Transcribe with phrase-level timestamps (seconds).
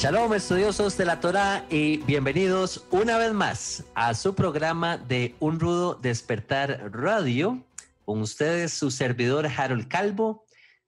[0.00, 5.58] Shalom estudiosos de la Torah y bienvenidos una vez más a su programa de Un
[5.58, 7.66] Rudo Despertar Radio.
[8.04, 10.44] Con ustedes su servidor Harold Calvo,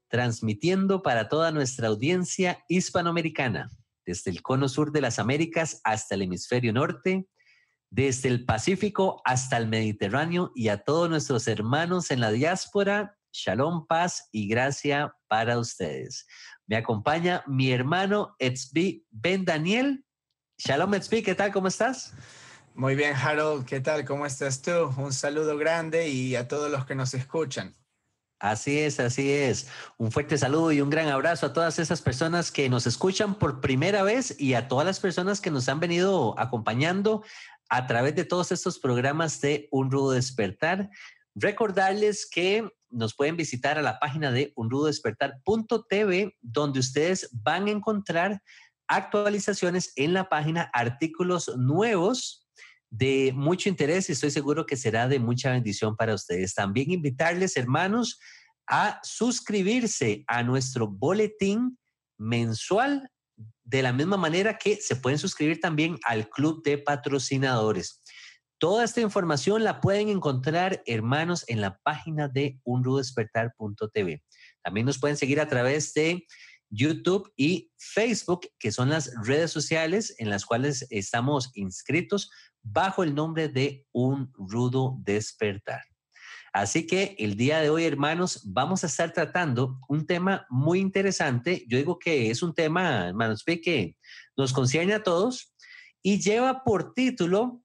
[0.06, 3.68] transmitiendo para toda nuestra audiencia hispanoamericana,
[4.06, 7.26] desde el cono sur de las Américas hasta el hemisferio norte,
[7.90, 13.16] desde el Pacífico hasta el Mediterráneo y a todos nuestros hermanos en la diáspora.
[13.32, 16.26] Shalom, paz y gracia para ustedes.
[16.70, 20.04] Me acompaña mi hermano Etzbi Ben Daniel.
[20.56, 21.52] Shalom Etzbi, ¿qué tal?
[21.52, 22.12] ¿Cómo estás?
[22.76, 24.04] Muy bien, Harold, ¿qué tal?
[24.04, 24.70] ¿Cómo estás tú?
[24.96, 27.74] Un saludo grande y a todos los que nos escuchan.
[28.38, 29.66] Así es, así es.
[29.98, 33.60] Un fuerte saludo y un gran abrazo a todas esas personas que nos escuchan por
[33.60, 37.24] primera vez y a todas las personas que nos han venido acompañando
[37.68, 40.88] a través de todos estos programas de Un Rudo Despertar.
[41.34, 48.42] Recordarles que nos pueden visitar a la página de unrudodespertar.tv, donde ustedes van a encontrar
[48.88, 52.48] actualizaciones en la página, artículos nuevos
[52.90, 56.54] de mucho interés y estoy seguro que será de mucha bendición para ustedes.
[56.54, 58.18] También invitarles, hermanos,
[58.66, 61.78] a suscribirse a nuestro boletín
[62.18, 63.08] mensual
[63.64, 67.99] de la misma manera que se pueden suscribir también al club de patrocinadores.
[68.60, 74.22] Toda esta información la pueden encontrar, hermanos, en la página de unrudespertar.tv.
[74.62, 76.26] También nos pueden seguir a través de
[76.68, 82.30] YouTube y Facebook, que son las redes sociales en las cuales estamos inscritos
[82.62, 85.80] bajo el nombre de Un Rudo Despertar.
[86.52, 91.64] Así que el día de hoy, hermanos, vamos a estar tratando un tema muy interesante.
[91.66, 93.96] Yo digo que es un tema, hermanos, que
[94.36, 95.54] nos concierne a todos
[96.02, 97.62] y lleva por título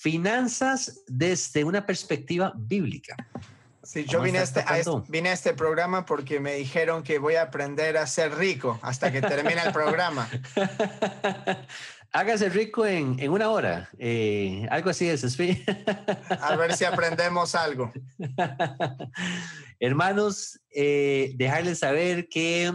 [0.00, 3.14] Finanzas desde una perspectiva bíblica.
[3.82, 7.34] Sí, yo vine a, este, este, vine a, este, programa porque me dijeron que voy
[7.34, 10.26] a aprender a ser rico hasta que termine el programa.
[12.12, 15.22] Hágase rico en, en una hora, eh, algo así es,
[16.40, 17.92] A ver si aprendemos algo.
[19.80, 22.72] Hermanos, eh, dejarles saber que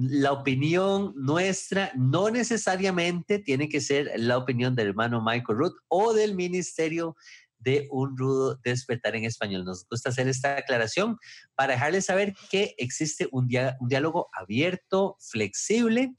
[0.00, 6.12] la opinión nuestra no necesariamente tiene que ser la opinión del hermano Michael Ruth o
[6.12, 7.16] del Ministerio
[7.58, 9.64] de un rudo despertar en español.
[9.64, 11.18] Nos gusta hacer esta aclaración
[11.56, 16.14] para dejarles saber que existe un, diálogo abierto, flexible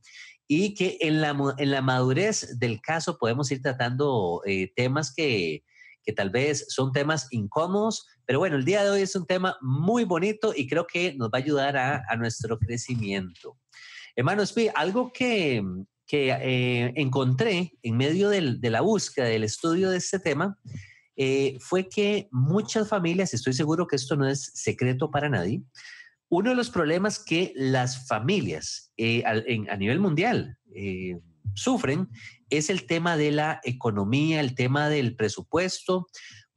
[0.45, 5.63] y que en la, en la madurez del caso podemos ir tratando eh, temas que,
[6.03, 9.57] que tal vez son temas incómodos, pero bueno, el día de hoy es un tema
[9.62, 13.57] muy bonito y creo que nos va a ayudar a, a nuestro crecimiento.
[14.19, 15.63] Hermano Spi, algo que,
[16.06, 20.59] que eh, encontré en medio de la búsqueda, del estudio de este tema,
[21.16, 25.62] eh, fue que muchas familias, estoy seguro que esto no es secreto para nadie,
[26.28, 29.35] uno de los problemas que las familias eh, a,
[29.72, 30.57] a, nivel mundial
[31.53, 32.09] sufren
[32.50, 36.07] es el tema de la economía, el tema del presupuesto.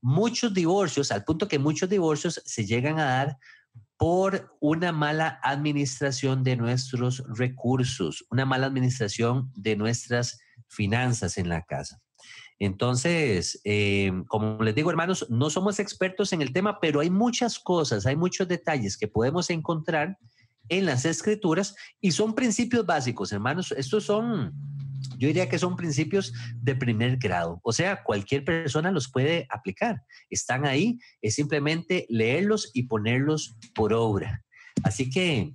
[0.01, 3.39] Muchos divorcios, al punto que muchos divorcios se llegan a dar
[4.03, 11.63] por una mala administración de nuestros recursos, una mala administración de nuestras finanzas en la
[11.63, 12.03] casa.
[12.59, 17.61] Entonces, eh, como les digo, hermanos, no somos expertos en el tema, pero hay muchas
[17.61, 20.19] cosas, hay muchos detalles que podemos encontrar
[20.69, 23.71] en las escrituras y son principios básicos, hermanos.
[23.71, 24.53] Estos son
[25.19, 30.03] yo diría que son principios de primer grado, o sea, cualquier persona los puede aplicar.
[30.31, 34.45] Están ahí, es simplemente leerlos y ponerlos por obra.
[34.83, 35.55] Así que,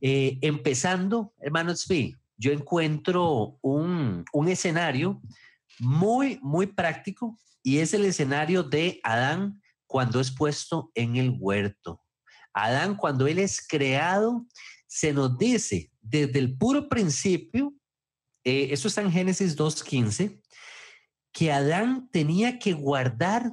[0.00, 5.20] eh, empezando, hermano Tzvi, yo encuentro un, un escenario
[5.78, 12.00] muy, muy práctico y es el escenario de Adán cuando es puesto en el huerto.
[12.52, 14.46] Adán, cuando él es creado,
[14.86, 17.74] se nos dice desde el puro principio
[18.44, 20.40] eh, eso está en Génesis 2.15,
[21.32, 23.52] que Adán tenía que guardar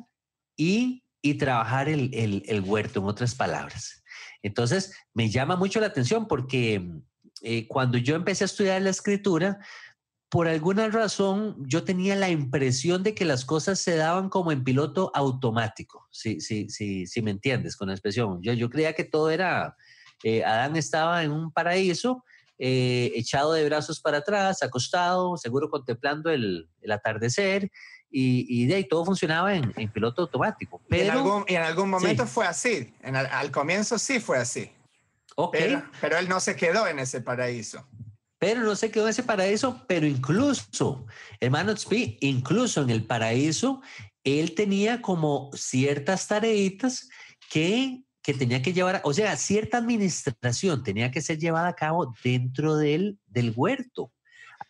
[0.56, 4.04] y, y trabajar el, el, huerto, en otras palabras.
[4.44, 6.88] Entonces, me llama mucho la atención porque
[7.42, 9.60] eh, cuando yo empecé a estudiar la escritura,
[10.30, 14.64] por alguna razón yo tenía la impresión de que las cosas se daban como en
[14.64, 18.42] piloto automático, si, sí, sí, sí, me entiendes con la expresión.
[18.42, 19.76] Yo, yo creía que todo era,
[20.24, 22.24] eh, Adán estaba en un paraíso
[22.64, 27.72] eh, echado de brazos para atrás, acostado, seguro contemplando el, el, atardecer,
[28.12, 30.80] y, de ahí todo funcionaba en, piloto automático.
[30.88, 34.70] Pero, y en algún, en algún momento fue así, al comienzo sí fue así.
[35.52, 37.88] Pero, pero él no se quedó en ese paraíso.
[38.38, 41.08] Pero no se quedó en ese paraíso, pero incluso,
[41.40, 43.82] hermano Tzpi, incluso en el paraíso,
[44.24, 47.10] él tenía como ciertas tareitas
[47.50, 52.14] que, que tenía que llevar, o sea, cierta administración tenía que ser llevada a cabo
[52.24, 54.12] dentro del, del huerto.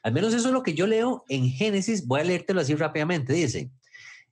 [0.03, 2.07] Al menos eso es lo que yo leo en Génesis.
[2.07, 3.33] Voy a leértelo así rápidamente.
[3.33, 3.71] Dice,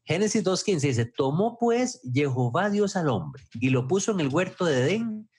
[0.06, 4.66] Génesis 2.15 dice, tomó pues Jehová Dios al hombre y lo puso en el huerto
[4.66, 5.30] de Edén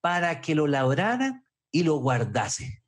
[0.00, 2.82] para que lo labrara y lo guardase.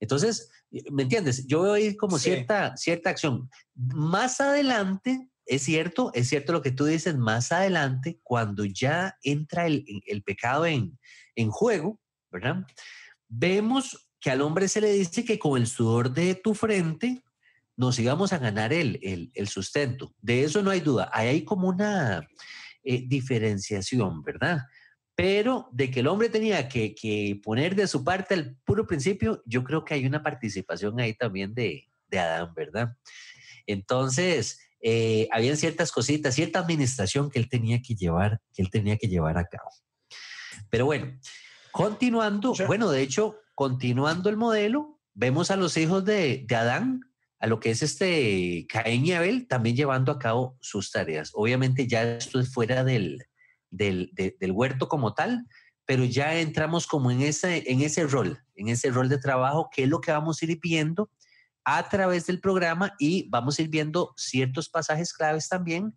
[0.00, 0.50] Entonces,
[0.90, 1.46] ¿me entiendes?
[1.46, 3.48] Yo veo ahí como cierta, cierta acción.
[3.74, 9.66] Más adelante, es cierto, es cierto lo que tú dices, más adelante, cuando ya entra
[9.66, 10.98] el, el pecado en,
[11.34, 12.00] en juego,
[12.30, 12.64] ¿verdad?
[13.28, 17.22] Vemos que al hombre se le dice que con el sudor de tu frente
[17.76, 20.14] nos íbamos a ganar el, el, el sustento.
[20.20, 21.10] De eso no hay duda.
[21.12, 22.28] Ahí hay como una
[22.84, 24.66] eh, diferenciación, ¿verdad?
[25.16, 29.64] Pero de que el hombre tenía que, poner de su parte al puro principio, yo
[29.64, 32.96] creo que hay una participación ahí también de, Adán, ¿verdad?
[33.66, 38.96] Entonces, eh, habían ciertas cositas, cierta administración que él tenía que llevar, que él tenía
[38.96, 39.70] que llevar a cabo.
[40.70, 41.18] Pero bueno,
[41.72, 47.00] continuando, bueno, de hecho, continuando el modelo, vemos a los hijos de, de Adán,
[47.40, 51.30] a lo que es este Caín y Abel, también llevando a cabo sus tareas.
[51.34, 53.24] Obviamente ya esto es fuera del,
[53.70, 55.46] del, huerto como tal,
[55.86, 59.84] pero ya entramos como en ese, en ese rol, en ese rol de trabajo, que
[59.84, 61.10] es lo que vamos a ir viendo
[61.64, 65.94] a través del programa y vamos a ir viendo ciertos pasajes claves también,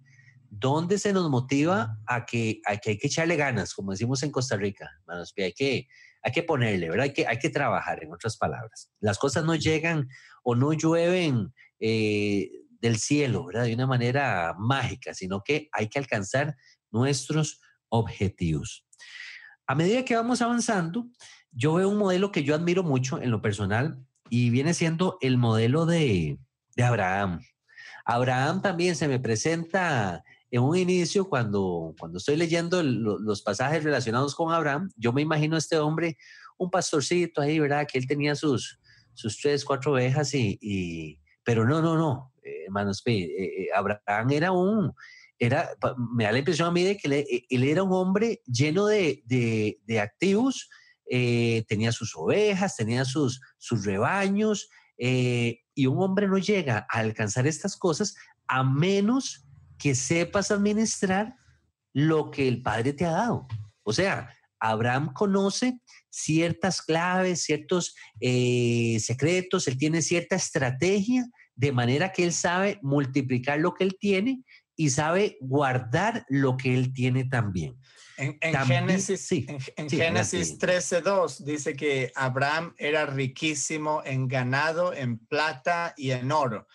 [0.49, 4.89] donde se nos motiva a que, hay que echarle ganas, como decimos en Costa Rica,
[5.07, 5.87] manos, hay que,
[6.21, 7.05] hay que ponerle, ¿verdad?
[7.05, 8.91] Hay que, hay que trabajar, en otras palabras.
[8.99, 10.07] Las cosas no llegan
[10.43, 13.63] o no llueven eh, del cielo, ¿verdad?
[13.63, 16.55] De una manera mágica, sino que hay que alcanzar
[16.91, 18.85] nuestros objetivos.
[19.65, 21.07] A medida que vamos avanzando,
[21.51, 25.37] yo veo un modelo que yo admiro mucho en lo personal y viene siendo el
[25.37, 26.37] modelo de,
[26.77, 27.41] Abraham.
[28.05, 34.35] Abraham también se me presenta en un inicio, cuando, cuando estoy leyendo los pasajes relacionados
[34.35, 36.17] con Abraham, yo me imagino a este hombre,
[36.57, 37.87] un pastorcito ahí, ¿verdad?
[37.91, 38.79] Que él tenía sus,
[39.13, 42.33] sus tres, cuatro ovejas y, pero no, no, no,
[42.65, 44.93] hermanos, eh, eh, Abraham era un,
[45.39, 45.69] era,
[46.15, 50.69] me da la impresión a mí de que él, era un hombre lleno de, activos,
[51.09, 56.99] eh, tenía sus ovejas, tenía sus, sus rebaños, eh, y un hombre no llega a
[56.99, 58.15] alcanzar estas cosas
[58.47, 59.45] a menos
[59.77, 61.35] que sepas administrar
[61.93, 63.47] lo que el Padre te ha dado.
[63.83, 64.29] O sea,
[64.59, 65.79] Abraham conoce
[66.09, 73.59] ciertas claves, ciertos eh, secretos, él tiene cierta estrategia, de manera que él sabe multiplicar
[73.59, 74.43] lo que él tiene
[74.75, 77.77] y sabe guardar lo que él tiene también.
[78.17, 86.11] En, Génesis, en, Génesis 13.2 dice que Abraham era riquísimo en ganado, en plata y
[86.11, 86.67] en oro.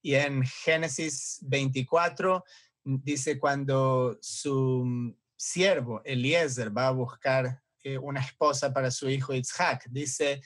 [0.00, 2.44] Y en Génesis 24
[2.84, 9.86] dice cuando su siervo Eliezer va a buscar eh, una esposa para su hijo Isaac,
[9.90, 10.40] dice,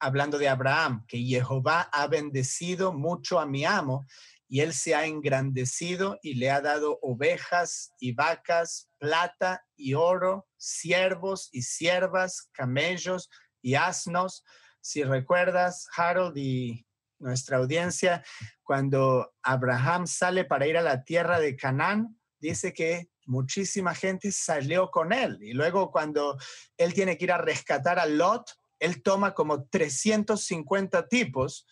[0.00, 4.06] hablando de Abraham, que Jehová ha bendecido mucho a mi amo
[4.50, 10.48] y él se ha engrandecido y le ha dado ovejas y vacas, plata y oro,
[10.56, 13.30] siervos y siervas, camellos
[13.62, 14.44] y asnos.
[14.80, 16.84] Si recuerdas, Harold y
[17.20, 18.24] nuestra audiencia,
[18.64, 24.90] cuando Abraham sale para ir a la tierra de Canaán, dice que muchísima gente salió
[24.90, 25.38] con él.
[25.42, 26.36] Y luego cuando
[26.76, 31.68] él tiene que ir a rescatar a Lot, él toma como 350 tipos,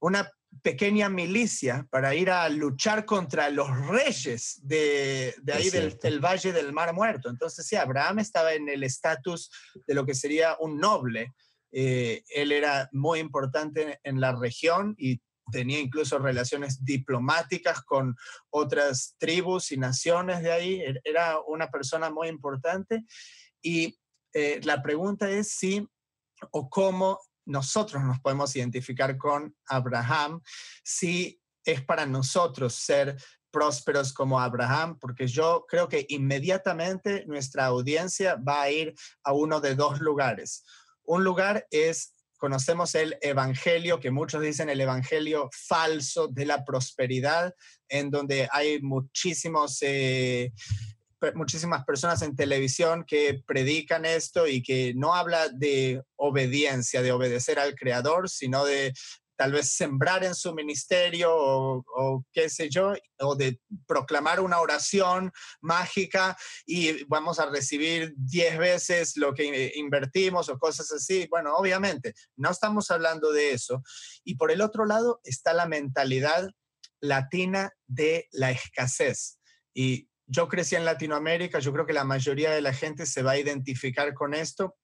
[0.00, 6.72] una pequeña milicia para ir a luchar contra los reyes de, ahí del, Valle del
[6.72, 7.30] Mar Muerto.
[7.30, 9.50] Entonces, sí, Abraham estaba en el estatus
[9.86, 11.32] de lo que sería un noble.
[11.70, 18.16] Eh, él era muy importante en la región y tenía incluso relaciones diplomáticas con
[18.50, 20.80] otras tribus y naciones de ahí.
[20.80, 23.04] Er, era una persona muy importante.
[23.62, 23.98] Y
[24.32, 25.86] eh, la pregunta es si
[26.52, 30.40] o cómo nosotros nos podemos identificar con Abraham
[30.84, 33.16] si es para nosotros ser
[33.50, 39.60] prósperos como Abraham, porque yo creo que inmediatamente nuestra audiencia va a ir a uno
[39.60, 40.64] de dos lugares.
[41.04, 47.54] Un lugar es, conocemos el Evangelio, que muchos dicen el Evangelio falso de la prosperidad,
[47.88, 49.78] en donde hay muchísimos...
[49.80, 50.52] Eh,
[51.34, 57.58] muchísimas personas en televisión que predican esto y que no habla de obediencia, de obedecer
[57.58, 58.92] al Creador, sino de
[59.38, 65.30] tal vez sembrar en su ministerio o, qué sé yo, o de proclamar una oración
[65.60, 71.28] mágica y vamos a recibir 10 veces lo que invertimos o cosas así.
[71.30, 73.80] Bueno, obviamente, no estamos hablando de eso.
[74.24, 76.48] Y por el otro lado está la mentalidad
[77.00, 79.38] latina de la escasez.
[79.72, 83.32] Y yo crecí en Latinoamérica, yo creo que la mayoría de la gente se va
[83.32, 84.76] a identificar con esto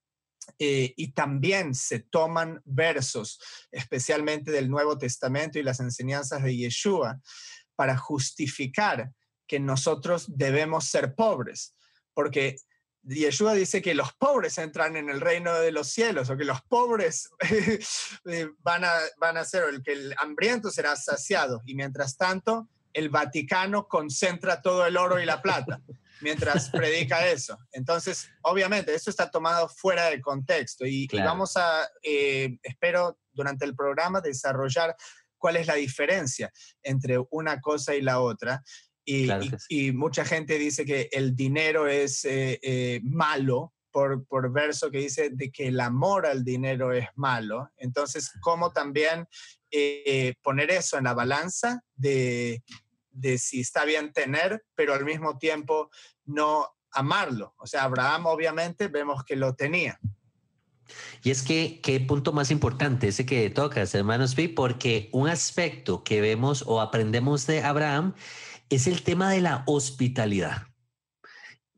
[0.59, 7.21] eh, y también se toman versos, especialmente del Nuevo Testamento y las enseñanzas de Yeshua,
[7.77, 9.13] para justificar
[9.47, 11.75] que nosotros debemos ser pobres,
[12.15, 12.57] porque
[13.03, 16.63] Yeshua dice que los pobres entran en el reino de los cielos, o que los
[16.63, 17.29] pobres
[18.25, 22.69] eh, van, a, van a ser, el que el hambriento será saciado, y mientras tanto
[22.95, 25.83] el Vaticano concentra todo el oro y la plata
[26.21, 27.59] mientras predica eso.
[27.73, 33.75] Entonces, obviamente, eso está tomado fuera de contexto y, vamos a, eh, espero, durante el
[33.75, 34.97] programa desarrollar
[35.39, 36.51] cuál es la diferencia
[36.83, 38.63] entre una cosa y la otra.
[39.05, 39.29] Y,
[39.69, 44.99] y, mucha gente dice que el dinero es eh, eh, malo por, por, verso que
[44.99, 47.71] dice de que el amor al dinero es malo.
[47.77, 49.29] Entonces, ¿cómo también
[50.43, 52.63] poner eso en la balanza de,
[53.15, 55.91] de si está bien tener, pero al mismo tiempo
[56.25, 57.55] no amarlo.
[57.59, 59.99] O sea, Abraham obviamente vemos que lo tenía.
[61.23, 66.05] Y es que, qué punto más importante ese que tocas, hermanos B, porque un aspecto
[66.05, 68.15] que vemos o aprendemos de Abraham
[68.69, 70.67] es el tema de la hospitalidad.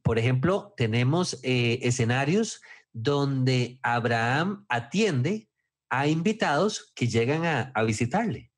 [0.02, 2.60] Por ejemplo, tenemos eh, escenarios
[2.92, 5.48] donde Abraham atiende
[5.88, 8.50] a invitados que llegan a visitarle.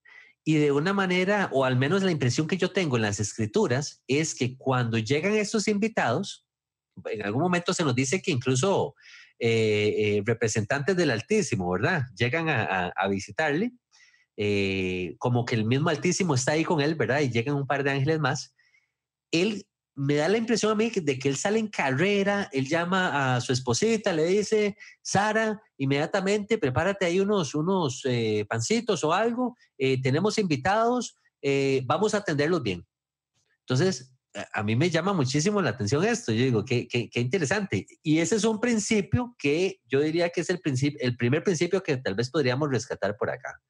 [0.45, 4.03] Y de una manera, o al menos la impresión que yo tengo en las escrituras,
[4.07, 6.47] es que cuando llegan estos invitados,
[7.05, 8.95] en algún momento se nos dice que incluso
[9.41, 12.03] eh, eh, representantes del Altísimo, ¿verdad?
[12.17, 13.71] Llegan a, visitarle,
[14.37, 17.21] eh, como que el mismo Altísimo está ahí con él, ¿verdad?
[17.21, 18.55] Y llegan un par de ángeles más.
[19.31, 19.68] Él
[19.99, 23.41] me da la impresión a mí de que él sale en carrera, él llama a
[23.41, 30.01] su esposita, le dice, Sara, inmediatamente prepárate ahí unos, unos eh, pancitos o algo, eh,
[30.01, 32.87] tenemos invitados, eh, vamos a atenderlos bien.
[33.61, 34.15] Entonces,
[34.53, 37.85] a mí me llama muchísimo la atención esto, yo digo, qué, qué, qué interesante.
[38.01, 41.83] Y ese es un principio que yo diría que es el, principio, el primer principio
[41.83, 43.61] que tal vez podríamos rescatar por acá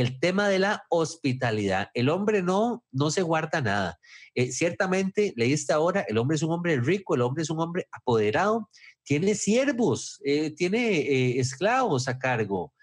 [0.00, 1.88] el tema de la hospitalidad.
[1.94, 3.98] El hombre no, no se guarda nada.
[4.34, 7.86] Eh, ciertamente, leíste ahora, el hombre es un hombre rico, el hombre es un hombre
[7.90, 8.68] apoderado,
[9.04, 12.74] tiene siervos, eh, tiene eh, esclavos a cargo,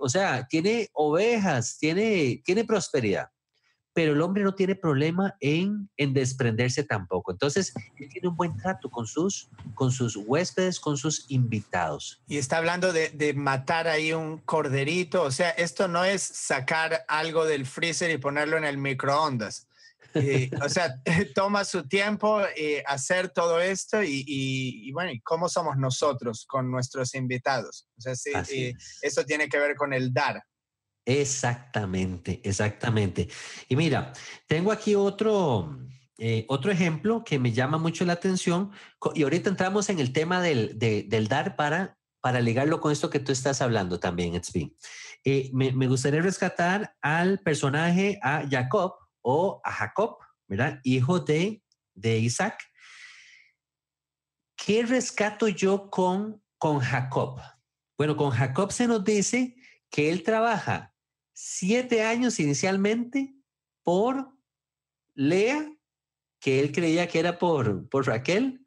[0.00, 3.26] o sea, tiene ovejas, tiene, tiene prosperidad
[3.94, 7.32] pero el hombre no tiene problema en, en, desprenderse tampoco.
[7.32, 12.22] Entonces, él tiene un buen trato con sus, con sus huéspedes, con sus invitados.
[12.26, 17.04] Y está hablando de, de, matar ahí un corderito, o sea, esto no es sacar
[17.08, 19.68] algo del freezer y ponerlo en el microondas.
[20.62, 21.00] o sea,
[21.34, 26.70] toma su tiempo eh, hacer todo esto y, y, bueno, ¿y cómo somos nosotros con
[26.70, 27.88] nuestros invitados?
[27.98, 30.42] O sea, sí, eh, eso tiene que ver con el dar.
[31.04, 33.28] Exactamente, exactamente.
[33.68, 34.12] Y mira,
[34.46, 35.78] tengo aquí otro,
[36.18, 38.70] eh, otro ejemplo que me llama mucho la atención
[39.14, 43.18] y ahorita entramos en el tema del, del dar para, para ligarlo con esto que
[43.18, 44.76] tú estás hablando también, Etsby.
[45.24, 50.80] Eh, me, me, gustaría rescatar al personaje, a Jacob o a Jacob, ¿verdad?
[50.84, 51.62] Hijo de,
[51.94, 52.62] de Isaac.
[54.56, 57.40] ¿Qué rescato yo con, con Jacob?
[57.98, 59.56] Bueno, con Jacob se nos dice
[59.90, 60.91] que él trabaja
[61.44, 63.34] siete años inicialmente
[63.82, 64.32] por
[65.14, 65.76] Lea,
[66.40, 68.64] que él creía que era por, por Raquel,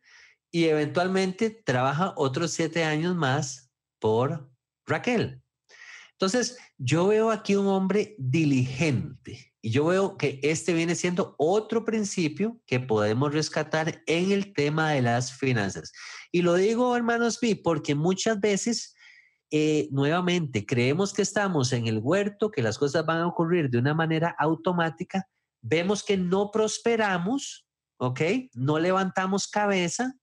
[0.52, 4.52] y eventualmente trabaja otros siete años más por
[4.86, 5.42] Raquel.
[6.12, 11.86] Entonces, yo veo aquí un hombre diligente y yo veo que este viene siendo otro
[11.86, 15.94] principio que podemos rescatar en el tema de las finanzas.
[16.32, 18.95] Y lo digo, hermanos, porque muchas veces
[19.52, 23.78] eh, nuevamente creemos que estamos en el huerto, que las cosas van a ocurrir de
[23.78, 25.28] una manera automática,
[25.62, 28.22] vemos que no prosperamos, ¿ok?
[28.54, 30.14] No levantamos cabeza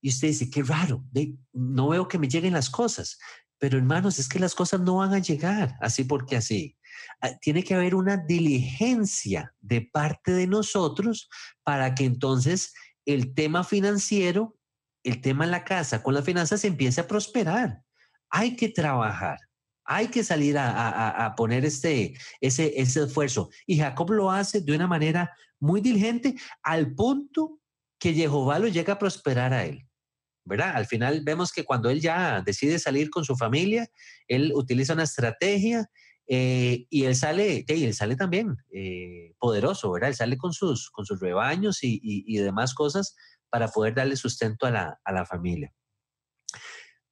[0.00, 1.04] y usted dice, qué raro,
[1.52, 3.18] no veo que me lleguen las cosas.
[3.58, 6.76] Pero hermanos, es que las cosas no van a llegar así porque así.
[7.20, 11.28] Ah, tiene que haber una diligencia de parte de nosotros
[11.62, 12.74] para que entonces
[13.06, 14.58] el tema financiero,
[15.02, 17.85] el tema en la casa con las finanzas empiece a prosperar
[18.36, 19.38] hay que trabajar,
[19.84, 23.48] hay que salir a, poner este, ese, esfuerzo.
[23.66, 27.60] Y Jacob lo hace de una manera muy diligente al punto
[27.98, 29.86] que Jehová lo llega a prosperar a él.
[30.44, 30.72] ¿verdad?
[30.76, 33.88] Al final vemos que cuando él ya decide salir con su familia,
[34.28, 35.88] él utiliza una estrategia
[36.28, 40.10] Eh, y él sale, y él sale también eh, poderoso, ¿verdad?
[40.10, 40.90] Él sale con sus,
[41.20, 43.14] rebaños y, demás cosas
[43.48, 45.70] para poder darle sustento a la familia.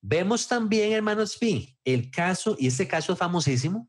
[0.06, 3.88] Vemos también, hermanos P, el caso, y este caso es famosísimo,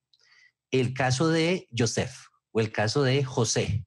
[0.72, 2.14] el caso de Joseph
[2.54, 3.86] o el caso de José,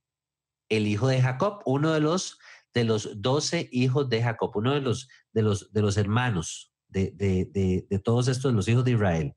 [0.69, 2.39] el hijo de Jacob, uno de los
[2.75, 7.13] de los doce hijos de Jacob, uno de los, de los, de los hermanos de,
[7.13, 9.35] de, de, todos estos, los hijos de Israel.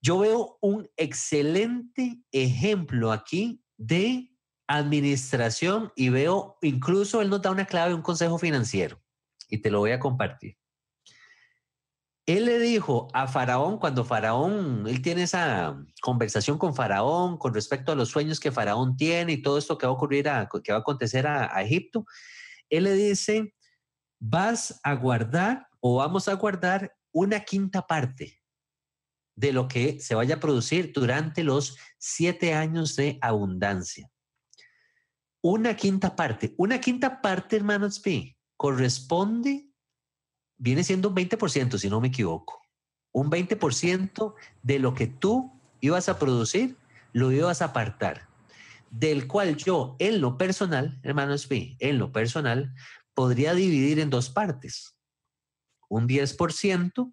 [0.00, 4.28] Yo veo un excelente ejemplo aquí de
[4.66, 9.00] administración y veo, incluso él nos da una clave, un consejo financiero,
[9.48, 10.56] y te lo voy a compartir.
[12.26, 17.90] Él le dijo a Faraón, cuando Faraón, él tiene esa conversación con Faraón con respecto
[17.90, 20.24] a los sueños que Faraón tiene y todo esto que va a ocurrir,
[20.62, 22.06] que va a acontecer a, a Egipto,
[22.70, 23.54] él le dice,
[24.20, 28.40] vas a guardar o vamos a guardar una quinta parte
[29.34, 34.08] de lo que se vaya a producir durante los siete años de abundancia.
[35.42, 36.54] Una quinta parte.
[36.56, 39.71] Una quinta parte, hermanos P, corresponde,
[40.62, 42.62] viene siendo un 20%, si no me equivoco.
[43.12, 46.76] Un 20% de lo que tú ibas a producir,
[47.12, 48.28] lo ibas a apartar.
[48.88, 52.72] Del cual yo, en lo personal, hermanos P, en lo personal,
[53.12, 54.96] podría dividir en dos partes
[55.88, 57.12] un 10%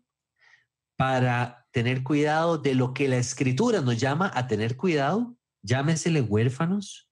[0.95, 7.09] para tener cuidado de lo que la escritura nos llama a tener cuidado, llámesele huérfanos,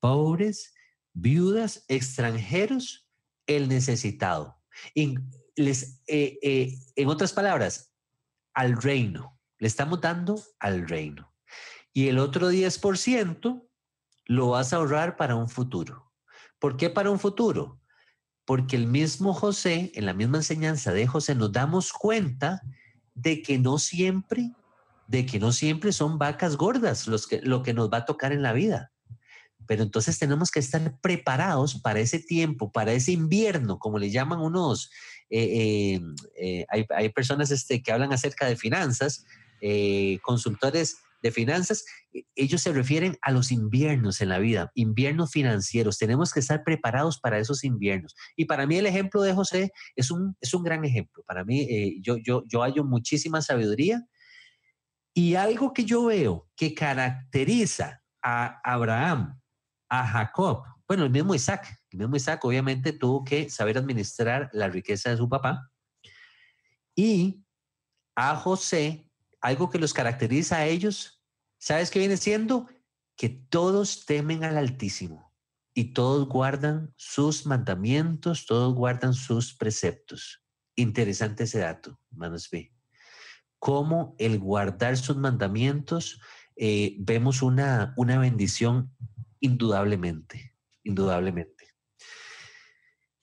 [0.00, 0.74] pobres,
[1.14, 3.08] viudas, extranjeros,
[3.46, 4.60] el necesitado.
[5.58, 7.92] Les, eh, eh, en otras palabras,
[8.54, 9.38] al reino.
[9.58, 11.34] Le estamos dando al reino.
[11.92, 13.68] Y el otro 10%
[14.26, 16.12] lo vas a ahorrar para un futuro.
[16.58, 17.78] ¿Por qué para un futuro?
[18.48, 22.62] porque el mismo José, en la misma enseñanza de José, nos damos cuenta
[23.14, 24.54] de que no siempre,
[25.06, 28.32] de que no siempre son vacas gordas los que, lo que nos va a tocar
[28.32, 28.90] en la vida.
[29.66, 34.40] Pero entonces tenemos que estar preparados para ese tiempo, para ese invierno, como le llaman
[34.40, 34.90] unos,
[35.30, 39.24] eh, eh, eh, hay, personas este, que hablan acerca de finanzas,
[40.22, 45.98] consultores de finanzas, e, ellos se refieren a los inviernos en la vida, inviernos financieros.
[45.98, 48.14] Tenemos que estar preparados para esos inviernos.
[48.36, 51.22] Y para mí el ejemplo de José es un, es un gran ejemplo.
[51.26, 54.06] Para mí eh, yo, yo, yo hallo muchísima sabiduría.
[55.12, 59.40] Y algo que yo veo que caracteriza a Abraham,
[59.88, 64.68] a Jacob, bueno, el mismo Isaac, el mismo Isaac obviamente tuvo que saber administrar la
[64.68, 65.70] riqueza de su papá.
[66.96, 67.44] Y
[68.16, 69.08] a José
[69.40, 71.22] algo que los caracteriza a ellos,
[71.58, 72.68] ¿sabes qué viene siendo?
[73.16, 75.32] Que todos temen al Altísimo
[75.74, 80.42] y todos guardan sus mandamientos, todos guardan sus preceptos.
[80.74, 82.72] Interesante ese dato, hermanos B.
[83.58, 86.20] Cómo el guardar sus mandamientos,
[86.56, 88.92] eh, vemos una, una bendición
[89.40, 91.68] indudablemente, indudablemente.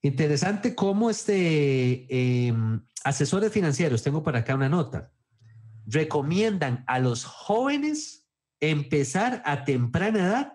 [0.02, 2.06] Interesante cómo este
[2.48, 5.12] em, asesores financieros, tengo por acá una nota,
[5.88, 8.28] recomiendan a los jóvenes
[8.60, 10.54] empezar a temprana edad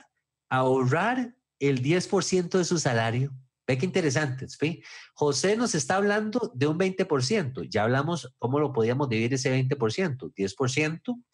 [0.49, 3.33] a ahorrar el 10% de su salario.
[3.67, 4.49] Ve qué interesante.
[4.49, 4.83] ¿sí?
[5.15, 7.69] José nos está hablando de un 20%.
[7.69, 10.33] Ya hablamos cómo lo podíamos dividir ese 20%.
[10.33, 11.25] 10%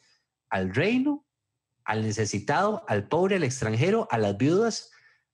[0.51, 1.27] al reino,
[1.85, 4.91] al necesitado, al pobre, al extranjero, a las viudas,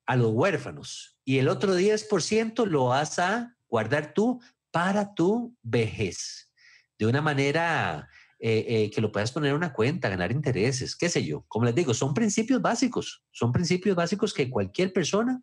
[0.06, 1.18] a los huérfanos.
[1.24, 6.50] Y el otro 10% lo vas a guardar tú para tu vejez.
[6.98, 8.08] De una manera
[8.44, 11.44] eh, eh, que lo puedas poner en una cuenta, ganar intereses, qué sé yo.
[11.46, 15.40] Como les digo, son principios básicos, son principios básicos que cualquier persona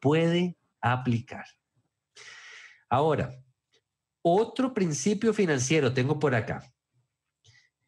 [0.00, 1.44] puede aplicar.
[2.88, 3.38] Ahora,
[4.22, 6.72] otro principio financiero tengo por acá,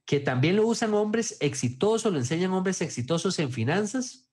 [0.05, 4.30] que también lo usan hombres exitosos, lo enseñan hombres exitosos en finanzas,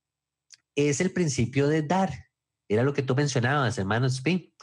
[0.77, 2.13] es el principio de dar.
[2.69, 4.53] Era lo que tú mencionabas, hermano Spin.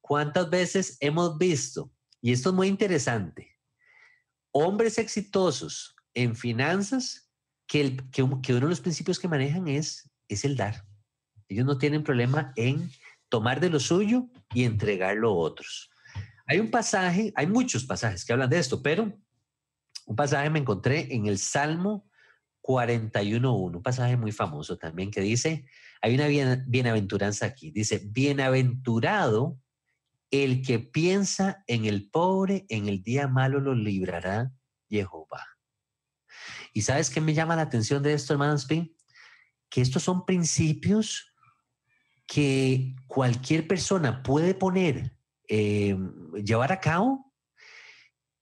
[0.00, 1.90] ¿Cuántas veces hemos visto?
[2.20, 3.52] Y esto es muy interesante
[4.52, 7.30] hombres exitosos en finanzas
[7.66, 10.86] que, el, que, uno de los principios que manejan es, es el dar.
[11.48, 12.90] Ellos no tienen problema en
[13.28, 15.90] tomar de lo suyo y entregarlo a otros.
[16.46, 19.18] Hay un pasaje, hay muchos pasajes que hablan de esto, pero
[20.06, 22.06] un pasaje me encontré en el Salmo
[22.62, 25.66] 41.1, un pasaje muy famoso también que dice,
[26.00, 26.26] hay una
[26.66, 29.58] bienaventuranza aquí, dice, bienaventurado
[30.30, 34.50] el que piensa en el pobre en el día malo lo librará
[34.88, 35.46] Jehová.
[36.72, 38.66] ¿Y sabes qué me llama la atención de esto, hermanos?
[38.66, 41.34] Que estos son principios
[42.26, 45.14] que cualquier persona puede poner,
[45.48, 45.96] eh,
[46.42, 47.30] llevar a cabo,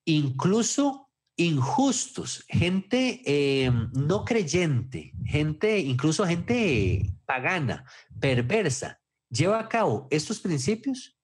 [0.05, 1.10] incluso,
[1.41, 7.85] injustos, gente eh, no creyente, gente, incluso gente pagana,
[8.21, 9.01] perversa,
[9.31, 11.19] lleva a cabo estos principios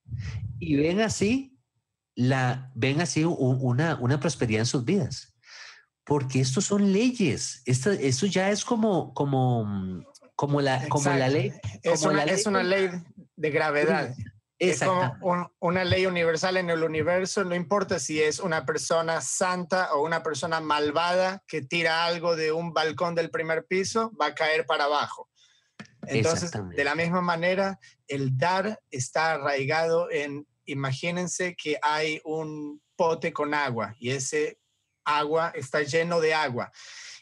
[0.59, 1.59] y ven así,
[2.15, 5.35] la, ven así una, una prosperidad en sus vidas.
[6.05, 7.63] Porque estos son leyes.
[7.67, 7.93] Esto,
[8.27, 10.05] ya es como, como,
[10.37, 11.53] como, la, como la ley.
[11.83, 12.91] Es, una, es una ley
[13.35, 14.15] de gravedad.
[14.59, 19.95] Es como una ley universal en el universo, no importa si es una persona santa
[19.95, 24.35] o una persona malvada que tira algo de un balcón del primer piso, va a
[24.35, 25.29] caer para abajo.
[26.07, 33.33] Entonces, de la misma manera, el dar está arraigado en, imagínense que hay un pote
[33.33, 34.59] con agua y ese
[35.05, 36.73] agua está lleno de agua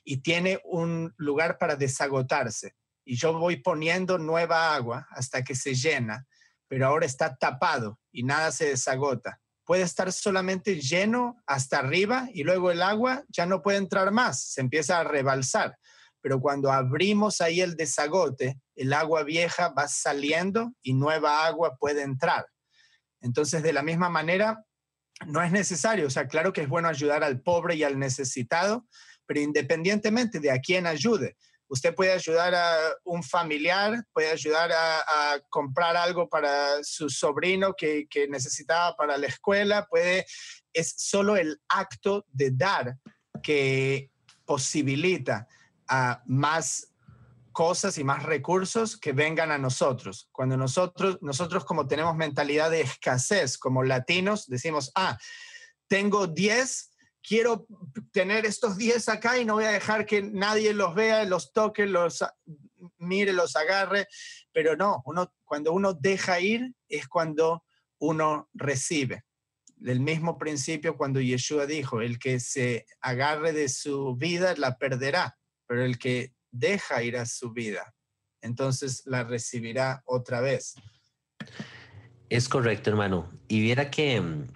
[0.05, 2.77] y tiene un lugar para desagotarse.
[3.05, 6.27] Y yo voy poniendo nueva agua hasta que se llena
[6.68, 9.40] pero ahora está tapado y nada se desagota.
[9.64, 14.42] Puede estar solamente lleno hasta arriba y luego el agua ya no puede entrar más,
[14.42, 15.77] se empieza a rebalsar.
[16.20, 22.03] Pero cuando abrimos ahí el desagote, el agua vieja va saliendo y nueva agua puede
[22.03, 22.46] entrar.
[23.20, 24.64] Entonces, de la misma manera,
[25.27, 28.87] no es necesario, o sea, claro que es bueno ayudar al pobre y al necesitado,
[29.27, 31.37] pero independientemente de a quién ayude,
[31.68, 38.07] Usted puede ayudar a un familiar, puede ayudar a, comprar algo para su sobrino que,
[38.29, 40.27] necesitaba para la escuela, puede,
[40.72, 42.96] es solo el acto de dar
[43.42, 44.11] que
[44.44, 45.48] posibilita
[45.88, 46.94] a más
[47.53, 50.29] cosas y más recursos que vengan a nosotros.
[50.33, 55.16] Cuando nosotros, nosotros como tenemos mentalidad de escasez como latinos, decimos, ah,
[55.87, 56.90] tengo 10,
[57.26, 57.66] quiero
[58.12, 61.87] tener estos 10 acá y no voy a dejar que nadie los vea, los toque,
[61.87, 62.22] los
[62.98, 64.06] mire, los agarre,
[64.52, 67.64] pero no, uno, cuando uno deja ir es cuando
[67.98, 69.24] uno recibe.
[69.84, 75.37] El mismo principio cuando Yeshua dijo, el que se agarre de su vida la perderá,
[75.66, 77.94] pero el que deja ir a su vida,
[78.40, 80.74] entonces la recibirá otra vez.
[82.28, 83.28] Es correcto, hermano.
[83.48, 84.46] Y viera que mm,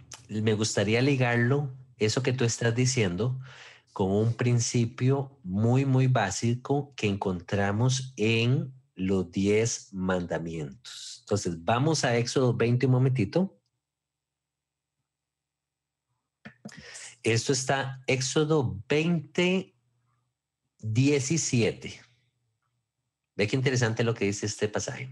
[0.42, 3.38] me gustaría ligarlo eso que tú estás diciendo
[3.92, 11.18] con un principio muy, muy básico que encontramos en los 10 mandamientos.
[11.20, 13.60] Entonces, vamos a Éxodo 20 un momentito.
[17.22, 19.74] Esto está Éxodo 20,
[20.78, 22.00] 17.
[23.36, 25.08] Ve qué interesante lo que dice este pasaje.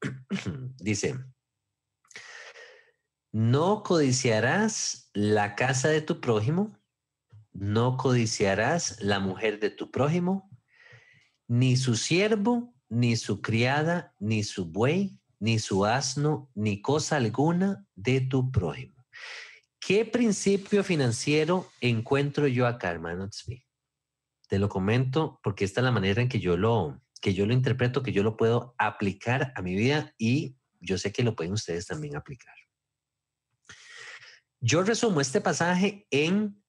[0.78, 1.18] dice,
[3.32, 6.76] no codiciarás la casa de tu prójimo,
[7.52, 10.50] no codiciarás la mujer de tu prójimo,
[11.46, 17.86] ni su siervo, ni su criada, ni su buey, ni su asno, ni cosa alguna
[17.94, 19.06] de tu prójimo.
[19.78, 23.28] ¿Qué principio financiero encuentro yo acá, hermano
[24.48, 27.54] Te lo comento porque esta es la manera en que yo lo, que yo lo
[27.54, 31.54] interpreto, que yo lo puedo aplicar a mi vida y yo sé que lo pueden
[31.54, 32.54] ustedes también aplicar.
[34.60, 36.62] Yo resumo este pasaje en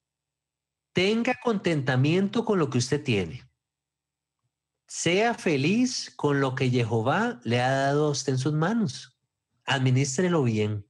[0.92, 3.42] tenga contentamiento con lo que usted tiene.
[4.86, 9.18] Sea feliz con lo que Jehová le ha dado a usted en sus manos.
[9.64, 10.86] Administrelo bien.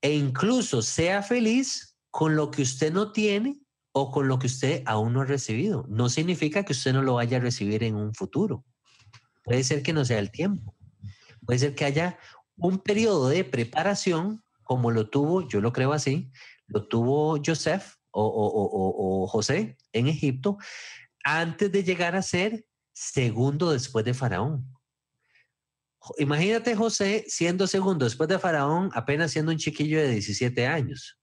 [0.00, 3.60] E incluso sea feliz con lo que usted no tiene
[3.92, 5.84] o con lo que usted aún no ha recibido.
[5.88, 8.64] No significa que usted no lo vaya a recibir en un futuro.
[9.44, 10.74] Puede ser que no sea el tiempo.
[11.44, 12.18] Puede ser que haya
[12.56, 16.30] un periodo de preparación como lo tuvo, yo lo creo así,
[16.66, 20.58] lo tuvo Joseph o, José en Egipto
[21.24, 24.70] antes de llegar a ser segundo después de Faraón.
[26.18, 31.18] Imagínate José siendo segundo después de Faraón, apenas siendo un chiquillo de 17 años.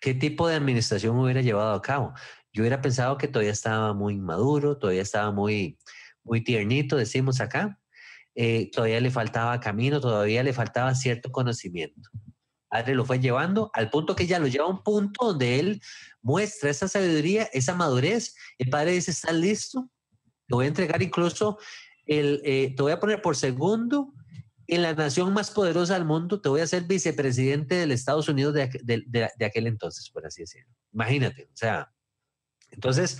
[0.00, 2.14] ¿Qué tipo de administración hubiera llevado a cabo?
[2.52, 5.78] Yo hubiera pensado que todavía estaba muy maduro, todavía estaba muy,
[6.22, 7.80] muy tiernito, decimos acá,
[8.34, 12.10] eh, todavía le faltaba camino, todavía le faltaba cierto conocimiento.
[12.68, 15.82] Padre lo fue llevando al punto que ya lo lleva a un punto donde él
[16.22, 18.34] muestra esa sabiduría, esa madurez.
[18.58, 19.90] El padre dice, ¿estás listo?
[20.46, 21.58] Te voy a entregar incluso,
[22.06, 24.12] el, eh, te voy a poner por segundo
[24.68, 28.54] en la nación más poderosa del mundo, te voy a ser vicepresidente del Estados Unidos
[28.54, 30.72] de, de aquel entonces, por así decirlo.
[30.92, 31.90] Imagínate, o sea,
[32.70, 33.18] entonces,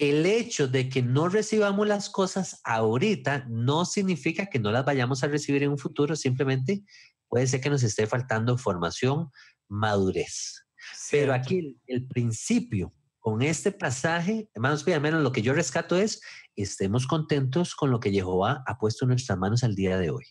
[0.00, 5.22] el hecho de que no recibamos las cosas ahorita no significa que no las vayamos
[5.22, 6.82] a recibir en un futuro, simplemente
[7.28, 9.30] puede ser que nos esté faltando formación,
[9.68, 10.64] madurez.
[11.10, 16.22] Pero aquí el, principio con este pasaje, hermanos, al menos lo que yo rescato es,
[16.56, 20.24] estemos contentos con lo que Jehová ha puesto en nuestras manos al día de hoy.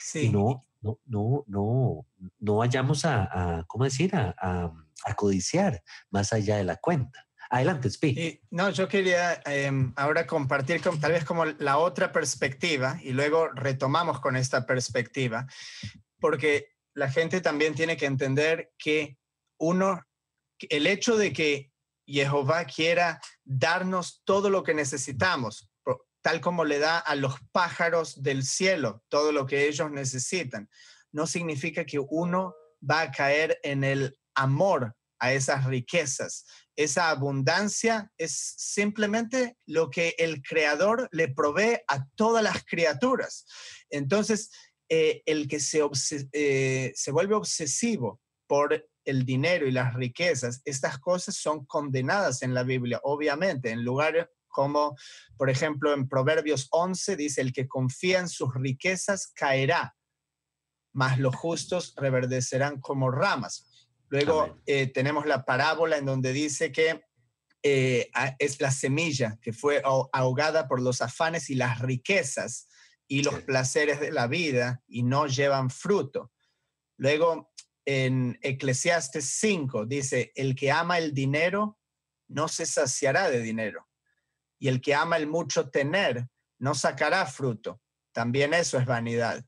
[0.00, 0.26] Sí.
[0.26, 2.06] Y no, no, no, no,
[2.40, 4.16] no vayamos a, ¿cómo decir?
[4.16, 4.34] A,
[5.04, 7.25] a codiciar más allá de la cuenta.
[7.50, 8.40] Adelante, Spi.
[8.50, 13.48] no, yo quería em, ahora compartir con, tal vez como la otra perspectiva y luego
[13.48, 15.46] retomamos con esta perspectiva,
[16.18, 19.18] porque la gente también tiene que entender que
[19.58, 20.02] uno,
[20.58, 21.70] el hecho de que
[22.06, 25.70] Jehová quiera darnos todo lo que necesitamos,
[26.22, 30.68] tal como le da a los pájaros del cielo todo lo que ellos necesitan,
[31.12, 32.54] no significa que uno
[32.88, 36.44] va a caer en el amor a esas riquezas.
[36.76, 43.46] Esa abundancia es simplemente lo que el creador le provee a todas las criaturas.
[43.90, 44.50] Entonces,
[44.88, 45.80] eh, el que se,
[46.32, 52.54] eh, se vuelve obsesivo por el dinero y las riquezas, estas cosas son condenadas en
[52.54, 54.96] la Biblia, obviamente, en lugares como,
[55.36, 59.94] por ejemplo, en Proverbios 11 dice, el que confía en sus riquezas caerá,
[60.94, 63.65] mas los justos reverdecerán como ramas.
[64.08, 67.02] Luego eh, tenemos la parábola en donde dice que
[67.62, 72.68] eh, es la semilla que fue ahogada por los afanes y las riquezas
[73.08, 76.32] y los placeres de la vida y no llevan fruto.
[76.96, 77.52] Luego
[77.84, 81.78] en Eclesiastes 5 dice, el que ama el dinero
[82.28, 83.88] no se saciará de dinero
[84.58, 87.80] y el que ama el mucho tener no sacará fruto.
[88.12, 89.44] También eso es vanidad.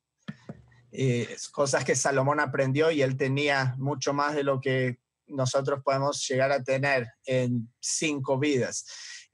[0.93, 6.27] Eh, cosas que Salomón aprendió y él tenía mucho más de lo que nosotros podemos
[6.27, 8.87] llegar a tener en cinco vidas.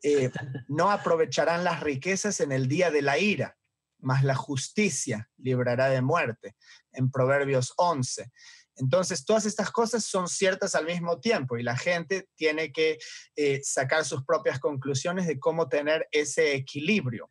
[0.03, 0.31] Eh,
[0.69, 3.57] no aprovecharán las riquezas en el día de la ira,
[4.01, 6.57] mas la justicia librará de muerte,
[6.93, 8.31] en Proverbios 11.
[8.77, 12.99] Entonces, todas estas cosas son ciertas al mismo tiempo y la gente tiene que
[13.37, 17.31] eh, sacar sus propias conclusiones de cómo tener ese equilibrio.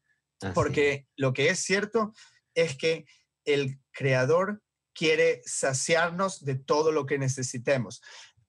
[0.54, 2.12] Porque lo que es cierto
[2.54, 3.06] es que
[3.46, 4.62] el creador
[4.94, 8.02] quiere saciarnos de todo lo que necesitemos.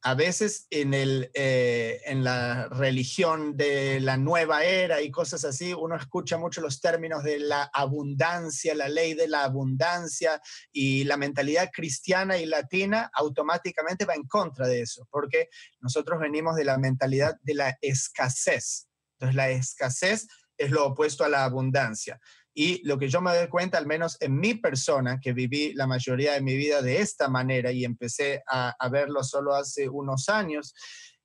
[0.07, 5.73] A veces en, el, eh, en la religión de la nueva era y cosas así,
[5.73, 11.17] uno escucha mucho los términos de la abundancia, la ley de la abundancia y la
[11.17, 15.49] mentalidad cristiana y latina automáticamente va en contra de eso, porque
[15.81, 18.91] nosotros venimos de la mentalidad de la escasez.
[19.15, 20.29] Entonces la escasez
[20.59, 22.21] es lo opuesto a la abundancia.
[22.55, 25.89] Y lo que yo me doy cuenta, al menos en mi persona, que viví la
[25.89, 30.73] mayoría de mi vida de esta manera y empecé a, verlo solo hace unos años,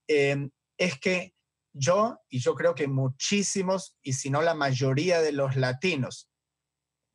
[0.08, 1.36] em, es que
[1.72, 6.30] yo, y yo creo que muchísimos, y si no la mayoría de los latinos,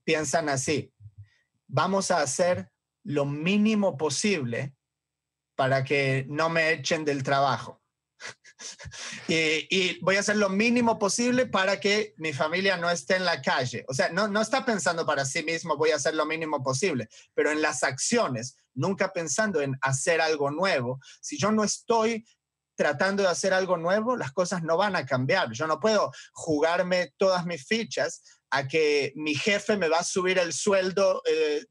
[0.05, 0.93] piensan así,
[1.67, 2.71] vamos a hacer
[3.03, 4.77] lo mínimo posible
[5.57, 7.84] para que no me echen del trabajo.
[9.29, 13.43] y, voy a hacer lo mínimo posible para que mi familia no esté en la
[13.43, 13.85] calle.
[13.89, 17.09] O sea, no, no está pensando para sí mismo, voy a hacer lo mínimo posible,
[17.35, 21.01] pero en las acciones, nunca pensando en hacer algo nuevo.
[21.21, 22.25] Si yo no estoy
[22.77, 25.53] tratando de hacer algo nuevo, las cosas no van a cambiar.
[25.53, 30.39] Yo no puedo jugarme todas mis fichas a que mi jefe me va a subir
[30.39, 31.23] el sueldo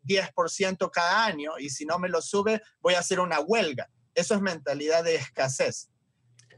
[0.04, 3.90] 10% eh, cada año y si no me lo sube, voy a hacer una huelga.
[4.14, 5.90] Eso es mentalidad de escasez.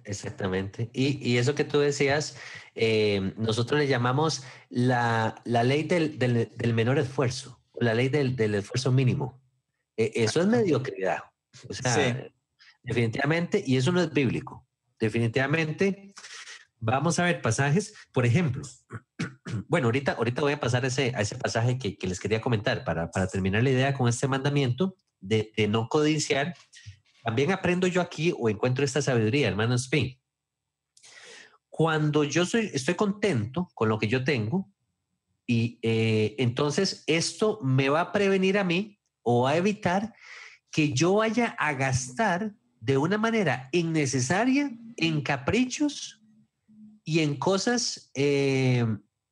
[0.06, 0.90] Exactamente.
[0.94, 2.38] Y, eso que tú decías,
[2.76, 9.42] eh, nosotros le llamamos la, ley del, menor esfuerzo, la ley del, esfuerzo mínimo.
[9.98, 11.24] E, eso es mediocridad.
[11.68, 12.30] O sea,
[12.84, 14.68] definitivamente, y eso no es bíblico.
[15.00, 16.14] Definitivamente,
[16.80, 18.62] vamos a ver pasajes, por ejemplo,
[19.68, 23.10] bueno, ahorita, ahorita voy a pasar ese, a ese pasaje que, les quería comentar para,
[23.28, 26.54] terminar la idea con este mandamiento de, de no codiciar
[27.26, 30.16] también aprendo yo aquí o encuentro esta sabiduría, hermano Spin.
[31.70, 34.72] Cuando yo soy, estoy contento con lo que yo tengo,
[35.48, 40.14] y eh, entonces esto me va a prevenir a mí o a evitar
[40.70, 46.22] que yo vaya a gastar de una manera innecesaria en caprichos
[47.04, 48.86] y en cosas, eh,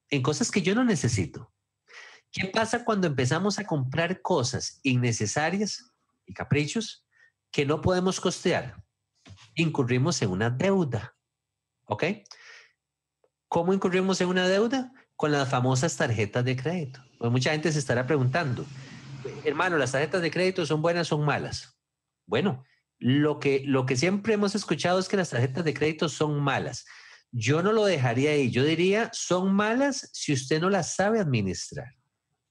[0.10, 1.54] en cosas que yo no necesito.
[2.32, 5.94] ¿Qué pasa cuando empezamos a comprar cosas innecesarias
[6.26, 7.03] y caprichos?
[7.54, 8.84] Que no podemos costear,
[9.56, 11.16] incurrimos en una deuda.
[11.86, 12.04] ¿Ok?
[13.48, 14.92] ¿Cómo incurrimos en una deuda?
[15.16, 17.00] Con las famosas tarjetas de crédito.
[17.20, 18.66] Pues mucha gente se estará preguntando,
[19.46, 21.78] hermano, ¿las tarjetas de crédito son buenas o son malas?
[22.26, 22.66] Bueno,
[22.98, 26.86] lo que, lo que siempre hemos escuchado es que las tarjetas de crédito son malas.
[27.32, 28.50] Yo no lo dejaría ahí.
[28.50, 31.94] Yo diría, son malas si usted no las sabe administrar.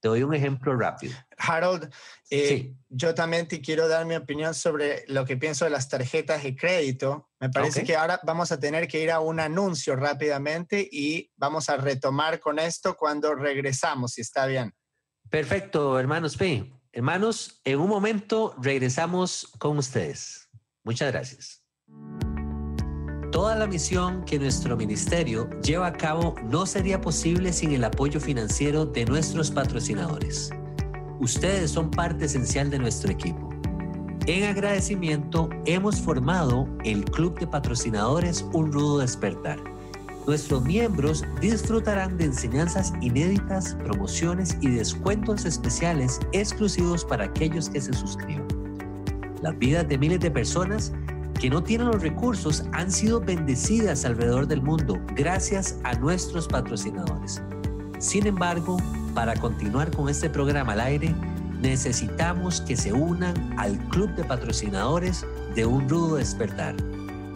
[0.02, 1.14] Te doy un ejemplo rápido.
[1.38, 1.88] Harold,
[2.28, 6.42] eh, yo también te quiero dar mi opinión sobre lo que pienso de las tarjetas
[6.42, 7.30] de crédito.
[7.38, 11.68] Me parece que ahora vamos a tener que ir a un anuncio rápidamente y vamos
[11.68, 14.74] a retomar con esto cuando regresamos, si está bien.
[15.30, 16.68] Perfecto, hermanos P.
[16.90, 20.48] Hermanos, en un momento regresamos con ustedes.
[20.82, 21.62] Muchas gracias.
[23.32, 28.20] Toda la misión que nuestro ministerio lleva a cabo no sería posible sin el apoyo
[28.20, 30.50] financiero de nuestros patrocinadores.
[31.18, 33.48] Ustedes son parte esencial de nuestro equipo.
[34.26, 39.58] En agradecimiento hemos formado el Club de Patrocinadores Un Rudo Despertar.
[40.26, 47.94] Nuestros miembros disfrutarán de enseñanzas inéditas, promociones y descuentos especiales exclusivos para aquellos que se
[47.94, 48.46] suscriban.
[49.40, 50.92] Las vidas de miles de personas
[51.42, 57.42] que no tienen los recursos han sido bendecidas alrededor del mundo gracias a nuestros patrocinadores.
[57.98, 58.76] Sin embargo,
[59.12, 61.12] para continuar con este programa al aire,
[61.60, 65.26] necesitamos que se unan al club de patrocinadores
[65.56, 66.76] de Un Rudo Despertar.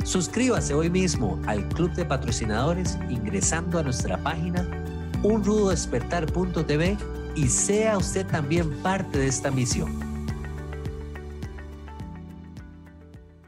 [0.05, 4.65] Suscríbase hoy mismo al club de patrocinadores ingresando a nuestra página
[5.25, 6.97] unrudodespertar.tv
[7.35, 10.06] y sea usted también parte de esta misión.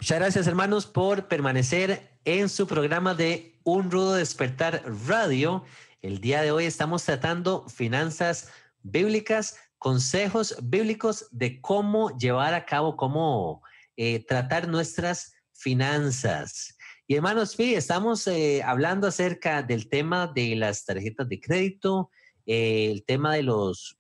[0.09, 5.65] Muchas gracias hermanos por permanecer en su programa de Un Rudo Despertar Radio.
[6.01, 8.49] El día de hoy estamos tratando finanzas
[8.83, 13.63] bíblicas, consejos bíblicos de cómo llevar a cabo, cómo
[13.99, 16.75] eh, tratar nuestras finanzas.
[17.07, 22.11] Y hermanos, sí, estamos eh, hablando acerca del tema de las tarjetas de crédito,
[22.47, 23.95] eh, el tema de los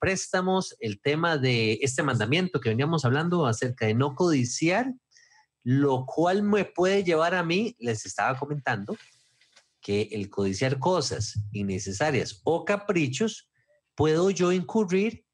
[0.00, 4.92] préstamos, el tema de este mandamiento que veníamos hablando acerca de no codiciar
[5.66, 8.96] lo cual me puede llevar a mí, les estaba comentando,
[9.80, 13.50] que el codiciar cosas innecesarias o caprichos,
[13.96, 15.26] puedo yo incurrir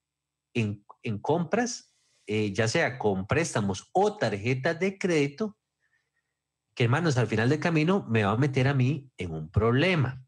[0.55, 0.83] en,
[1.21, 1.95] compras,
[2.27, 5.59] eh, ya sea con préstamos o tarjetas de crédito,
[6.75, 10.25] que hermanos, al final del camino me va a meter a mí en un problema.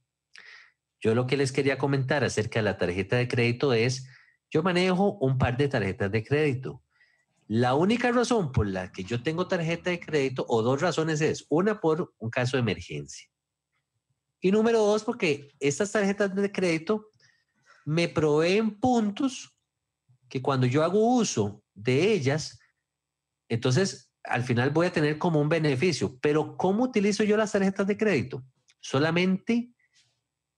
[1.00, 4.06] Yo lo que les quería comentar acerca de la tarjeta de crédito es,
[4.50, 6.83] yo manejo un par de tarjetas de crédito.
[7.46, 11.44] La única razón por la que yo tengo tarjeta de crédito, o dos razones es,
[11.50, 13.28] una por un caso de emergencia.
[14.40, 17.08] Y número dos, porque estas tarjetas de crédito
[17.84, 19.58] me proveen puntos
[20.28, 22.58] que cuando yo hago uso de ellas,
[23.48, 26.18] entonces al final voy a tener como un beneficio.
[26.20, 28.42] Pero ¿cómo utilizo yo las tarjetas de crédito?
[28.80, 29.74] Solamente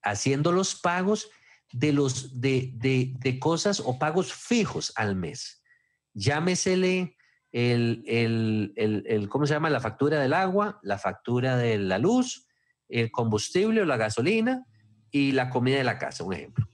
[0.02, 1.28] haciendo los pagos
[1.72, 5.64] de, los, de, de, de cosas o pagos fijos al mes
[6.16, 7.16] llámesele
[7.52, 8.72] el, el,
[9.06, 9.70] el, ¿cómo se llama?
[9.70, 12.48] La factura del agua, la factura de la luz,
[12.88, 14.64] el combustible o la gasolina
[15.10, 16.66] y la comida de la casa, un ejemplo.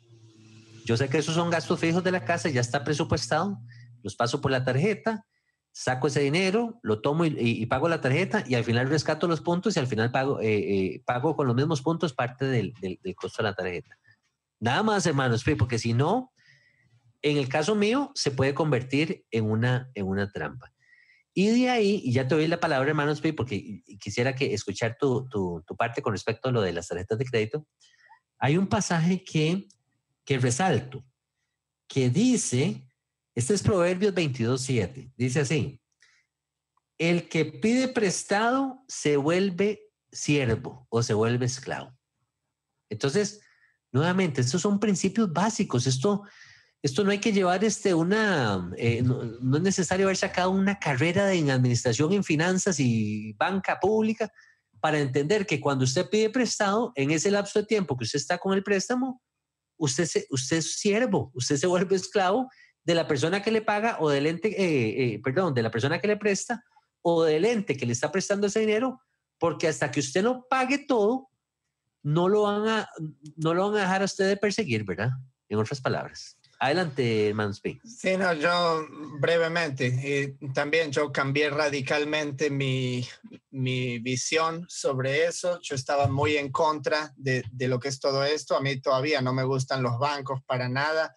[0.85, 3.59] Yo sé que esos son gastos fijos de la casa, ya está presupuestado,
[4.03, 5.27] los paso por la tarjeta,
[5.73, 9.77] saco ese dinero, lo tomo y, pago la tarjeta y al final rescato los puntos
[9.77, 13.43] y al final pago, eh, eh, pago con los mismos puntos parte del, del, costo
[13.43, 13.97] de la tarjeta.
[14.61, 16.33] Nada más, hermanos, porque si no,
[17.23, 20.73] en el caso mío, se puede convertir en una, en una trampa.
[21.35, 25.29] Y de ahí, y ya te doy la palabra, hermanos, porque quisiera que escuchar tu,
[25.31, 27.67] tu, parte con respecto a lo de las tarjetas de crédito.
[28.39, 29.67] Hay un pasaje que,
[30.25, 31.05] que resalto,
[31.89, 32.87] que dice,
[33.35, 35.81] este es Proverbios 22, 7, dice así,
[36.99, 41.97] el que pide prestado se vuelve siervo o se vuelve esclavo.
[42.91, 43.41] Entonces,
[43.91, 45.87] nuevamente, estos son principios básicos.
[45.87, 46.25] Esto,
[46.83, 51.33] esto no hay que llevar este, una, eh, no, es necesario haber sacado una carrera
[51.33, 54.33] en administración en finanzas y banca pública
[54.81, 58.39] para entender que cuando usted pide prestado, en ese lapso de tiempo que usted está
[58.39, 59.23] con el préstamo,
[59.77, 62.49] usted, se, usted es siervo, usted se vuelve esclavo
[62.83, 66.01] de la persona que le paga o del ente, eh, eh, perdón, de la persona
[66.01, 66.65] que le presta
[67.01, 69.01] o del ente que le está prestando ese dinero,
[69.39, 71.29] porque hasta que usted no pague todo,
[72.03, 72.89] no lo van a,
[73.37, 75.11] no lo van a dejar a usted de perseguir, ¿verdad?
[75.49, 76.37] En otras palabras.
[76.63, 77.81] Adelante, Mansby.
[77.85, 78.87] Sí, no, yo
[79.19, 83.05] brevemente, y también yo cambié radicalmente mi,
[83.51, 85.59] mi, visión sobre eso.
[85.61, 88.55] Yo estaba muy en contra de, de, lo que es todo esto.
[88.55, 91.13] A mí todavía no me gustan los bancos para nada,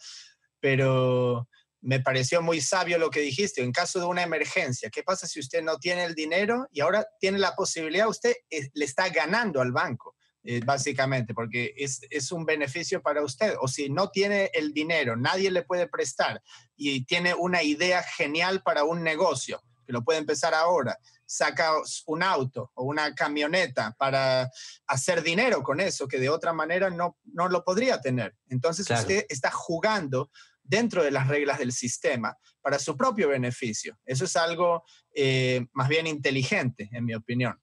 [0.60, 1.48] pero
[1.80, 3.62] me pareció muy sabio lo que dijiste.
[3.62, 7.08] En caso de una emergencia, ¿qué pasa si usted no tiene el dinero y ahora
[7.20, 10.15] tiene la posibilidad, usted eh, le está ganando al banco?
[10.48, 13.56] Eh, básicamente, porque es, es, un beneficio para usted.
[13.62, 16.40] O si no tiene el dinero, nadie le puede prestar
[16.76, 21.72] y tiene una idea genial para un negocio, que lo puede empezar ahora, saca
[22.06, 24.52] un auto o una camioneta para
[24.86, 28.36] hacer dinero con eso, que de otra manera no, no lo podría tener.
[28.48, 30.30] Entonces usted está jugando
[30.62, 33.98] dentro de las reglas del sistema para su propio beneficio.
[34.06, 37.60] Eso es algo eh, más bien inteligente, en mi opinión.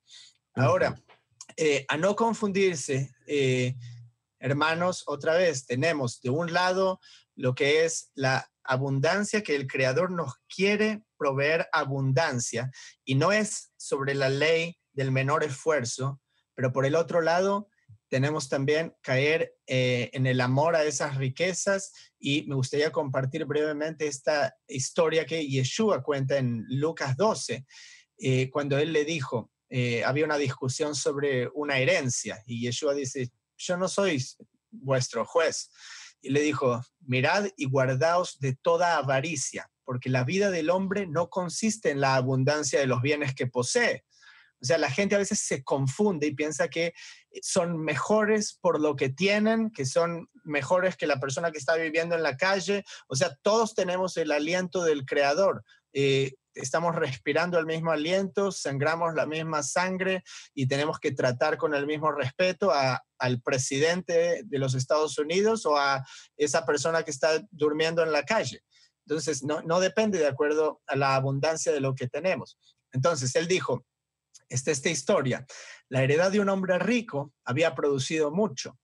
[0.54, 0.96] Ahora,
[1.56, 3.74] eh, a no confundirse, eh,
[4.38, 7.00] hermanos, otra vez tenemos de un lado
[7.34, 12.70] lo que es la abundancia que el Creador nos quiere proveer abundancia
[13.04, 16.20] y no es sobre la ley del menor esfuerzo,
[16.54, 17.68] pero por el otro lado,
[18.12, 24.06] tenemos también caer eh, en el amor a esas riquezas y me gustaría compartir brevemente
[24.06, 27.64] esta historia que Yeshua cuenta en Lucas 12,
[28.18, 33.30] eh, cuando él le dijo, eh, había una discusión sobre una herencia y Yeshua dice,
[33.56, 34.22] yo no soy
[34.70, 35.70] vuestro juez.
[36.20, 41.30] Y le dijo, mirad y guardaos de toda avaricia, porque la vida del hombre no
[41.30, 44.04] consiste en la abundancia de los bienes que posee,
[44.62, 46.94] o sea, la gente a veces se confunde y piensa que
[47.42, 52.14] son mejores por lo que tienen, que son mejores que la persona que está viviendo
[52.14, 52.84] en la calle.
[53.08, 55.64] O sea, todos tenemos el aliento del Creador.
[55.92, 60.22] Eh, estamos respirando el mismo aliento, sangramos la misma sangre
[60.54, 65.76] y tenemos que tratar con el mismo respeto al presidente de los Estados Unidos o
[65.76, 66.04] a
[66.36, 68.62] esa persona que está durmiendo en la calle.
[69.06, 72.58] Entonces, no, no depende de acuerdo a la abundancia de lo que tenemos.
[72.92, 73.84] Entonces, él dijo,
[74.48, 75.46] esta, esta historia.
[75.88, 78.78] La heredad de un hombre rico había producido mucho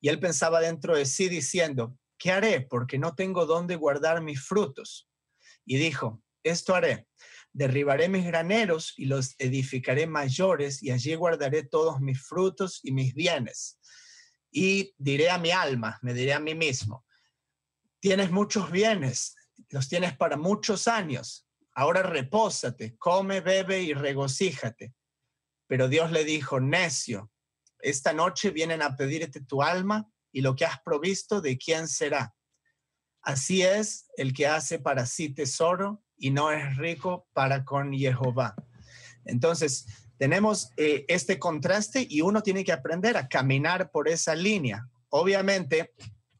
[0.00, 2.60] y él pensaba dentro de sí diciendo, ¿qué haré?
[2.60, 5.08] Porque no tengo dónde guardar mis frutos.
[5.64, 7.08] Y dijo, esto haré,
[7.52, 13.14] derribaré mis graneros y los edificaré mayores y allí guardaré todos mis frutos y mis
[13.14, 13.80] bienes.
[14.52, 17.04] Y diré a mi alma, me diré a mí mismo,
[17.98, 19.34] tienes muchos bienes,
[19.70, 24.94] los tienes para muchos años, ahora repósate, come, bebe y regocíjate
[25.66, 27.32] pero Dios le dijo, necio,
[27.80, 32.34] esta noche vienen a pedirte tu alma y lo que has provisto, ¿de quién será?
[33.22, 38.54] Así es el que hace para sí tesoro y no es rico para con Jehová.
[39.24, 39.86] Entonces,
[40.18, 44.88] tenemos eh, este contraste y uno tiene que aprender a caminar por esa línea.
[45.08, 45.92] Obviamente,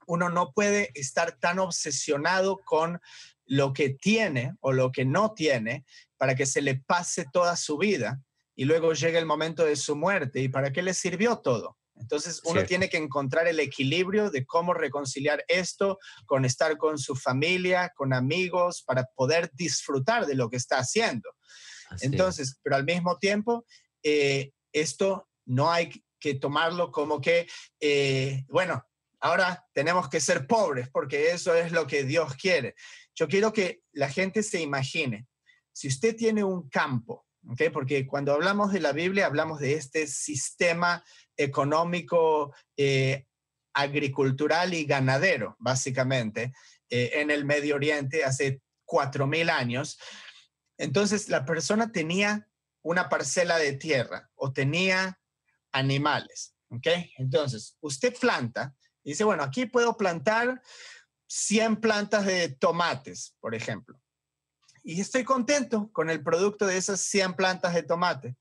[0.07, 3.01] uno no puede estar tan obsesionado con
[3.47, 5.85] lo que tiene o lo que no tiene
[6.17, 8.23] para que se le pase toda su vida
[8.57, 10.41] y luego llega el momento de su muerte.
[10.41, 11.77] ¿Y para qué le sirvió todo?
[11.97, 17.15] Entonces uno tiene que encontrar el equilibrio de cómo reconciliar esto con estar con su
[17.15, 21.31] familia, con amigos, para poder disfrutar de lo que está haciendo.
[22.01, 23.65] Entonces, pero al mismo tiempo,
[24.03, 27.47] eh, esto no hay que tomarlo como que,
[27.81, 28.85] eh, bueno,
[29.21, 32.75] ahora tenemos que ser pobres porque eso es lo que Dios quiere.
[33.15, 35.27] Yo quiero que la gente se imagine,
[35.73, 37.24] si usted tiene un campo
[37.73, 41.05] porque cuando hablamos de la Biblia hablamos de este sistema
[41.37, 43.27] económico eh,
[43.75, 46.53] agricultural y ganadero, básicamente,
[46.89, 49.99] eh, en el Medio Oriente hace 4.000 años.
[50.79, 52.49] Entonces la persona tenía
[52.83, 55.19] una parcela de tierra o tenía
[55.73, 56.55] animales.
[57.19, 58.75] Entonces, usted planta
[59.05, 60.61] y dice, bueno, aquí puedo plantar
[61.29, 64.04] 100 plantas de tomates, por ejemplo
[64.85, 68.37] y estoy contento con el producto de esas 100 plantas de tomate.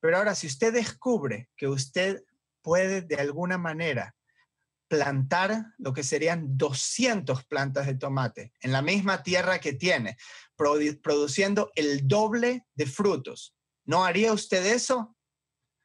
[0.00, 2.24] Pero ahora, si usted descubre que usted
[2.62, 4.14] puede de alguna manera
[4.88, 10.16] plantar lo que serían 200 plantas de tomate en la misma tierra que tiene,
[10.56, 13.54] produciendo el doble de frutos,
[13.84, 15.16] ¿no haría usted eso?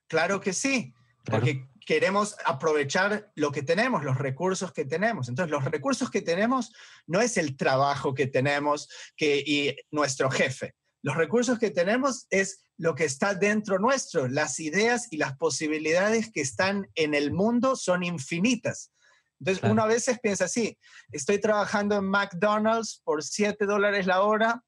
[0.07, 0.93] Claro que sí,
[1.25, 5.29] porque queremos aprovechar lo que tenemos, los recursos que tenemos.
[5.29, 6.71] Entonces, los recursos que tenemos
[7.07, 10.75] no es el trabajo que tenemos que, y nuestro jefe.
[11.01, 14.27] Los recursos que tenemos es lo que está dentro nuestro.
[14.27, 18.91] Las ideas y las posibilidades que están en el mundo son infinitas.
[19.39, 20.77] Entonces, uno a veces piensa así,
[21.11, 24.63] estoy trabajando en McDonald's por 7 dólares la hora,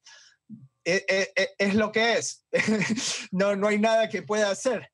[0.84, 2.46] e, e, e, es, lo que es.
[3.32, 4.90] no, no hay nada que pueda hacer.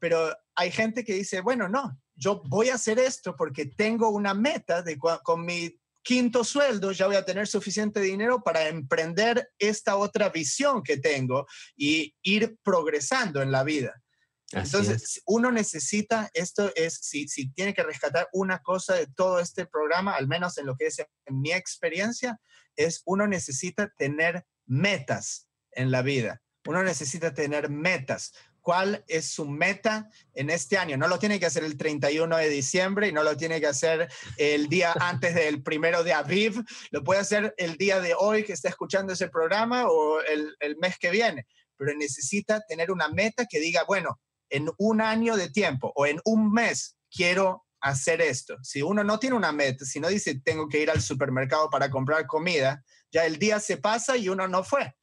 [0.00, 4.34] Pero hay gente que dice, bueno, no, yo voy a hacer esto porque tengo una
[4.34, 9.96] meta de con mi quinto sueldo ya voy a tener suficiente dinero para emprender esta
[9.96, 11.46] otra visión que tengo
[11.76, 14.02] y ir progresando en la vida.
[14.50, 19.66] Entonces, uno necesita, esto es, si, si tiene que rescatar una cosa de todo este
[19.66, 22.40] programa, al menos en lo que es en mi experiencia,
[22.74, 26.42] es uno necesita tener metas en la vida.
[26.66, 28.32] Uno necesita tener metas
[28.68, 30.98] cuál es su meta en este año.
[30.98, 34.10] No lo tiene que hacer el 31 de diciembre y no lo tiene que hacer
[34.36, 36.62] el día antes del primero de abril.
[36.90, 40.76] Lo puede hacer el día de hoy que está escuchando ese programa o el, el
[40.76, 41.46] mes que viene.
[41.78, 46.20] Pero necesita tener una meta que diga, bueno, en un año de tiempo o en
[46.26, 48.58] un mes quiero hacer esto.
[48.62, 51.88] Si uno no tiene una meta, si no dice tengo que ir al supermercado para
[51.88, 54.94] comprar comida, ya el día se pasa y uno no fue.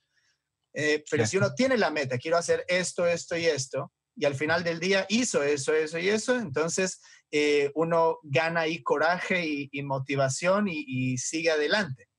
[0.76, 4.36] Eh, pero si uno tiene la meta, quiero hacer esto, esto y esto, y al
[4.36, 7.02] final del día hizo eso, eso y eso, entonces
[7.32, 12.10] eh, uno gana ahí coraje y, motivación y, sigue adelante.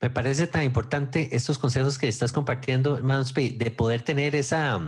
[0.00, 4.80] Me parece tan importante estos consejos que estás compartiendo, de poder tener esa,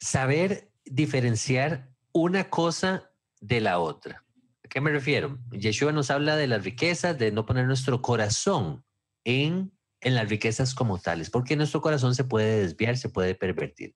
[0.00, 4.24] saber diferenciar una cosa de la otra.
[4.64, 5.38] ¿A qué me refiero?
[5.50, 8.84] Yeshua nos habla de las riquezas, de no poner nuestro corazón
[9.24, 13.94] en, en las riquezas como tales, porque nuestro corazón se puede desviar, se puede pervertir.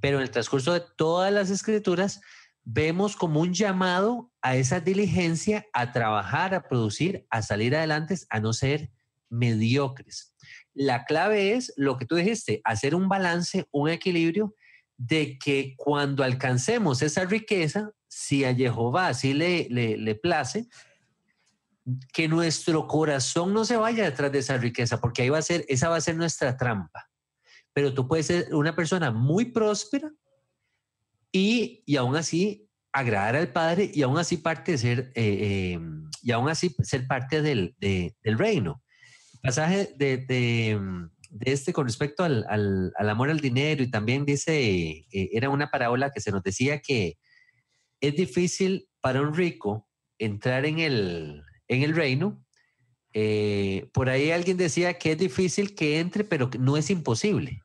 [0.00, 2.20] Pero en el transcurso de todas las escrituras,
[2.64, 8.40] vemos como un llamado a esa diligencia, a trabajar, a producir, a salir adelante, a
[8.40, 8.90] no ser
[9.28, 10.34] mediocres.
[10.74, 14.54] La clave es lo que tú dijiste, hacer un balance, un equilibrio
[14.96, 20.68] de que cuando alcancemos esa riqueza, si a Jehová así le, le, place,
[22.12, 25.64] que nuestro corazón no se vaya detrás de esa riqueza, porque ahí va a ser,
[25.68, 27.08] esa va a ser nuestra trampa.
[27.72, 30.10] Pero tú puedes ser una persona muy próspera
[31.32, 35.80] y, y aún así agradar al Padre y aún así parte de ser, eh, eh,
[36.22, 38.82] y aún así ser parte del, del reino
[39.42, 40.80] pasaje de, de,
[41.40, 46.10] este con respecto al, al, amor al dinero y también dice, eh, era una parábola
[46.10, 47.18] que se nos decía que
[48.00, 52.44] es difícil para un rico entrar en el, en el reino.
[53.12, 57.62] Eh, por ahí alguien decía que es difícil que entre, pero no es imposible.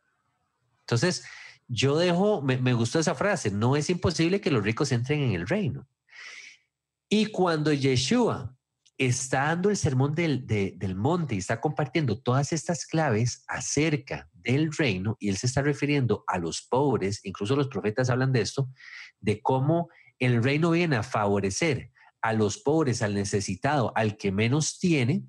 [0.81, 1.25] Entonces,
[1.67, 5.31] yo dejo, me, me gustó esa frase, no es imposible que los ricos entren en
[5.33, 5.87] el reino.
[7.09, 8.55] Y cuando Yeshua
[8.97, 14.71] está dando el sermón del, del monte y está compartiendo todas estas claves acerca del
[14.71, 18.69] reino y él se está refiriendo a los pobres, incluso los profetas hablan de esto,
[19.19, 19.89] de cómo
[20.19, 21.91] el reino viene a favorecer
[22.25, 25.23] a los pobres, al necesitado, al que menos tiene,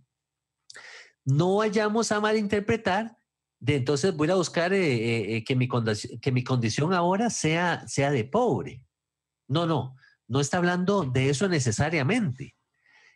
[1.26, 3.18] no vayamos a malinterpretar
[3.59, 5.68] de entonces voy a buscar eh, eh, eh, que, mi
[6.22, 8.82] que mi condición ahora sea, sea de pobre.
[9.47, 9.94] No, no,
[10.26, 12.57] no está hablando de eso necesariamente.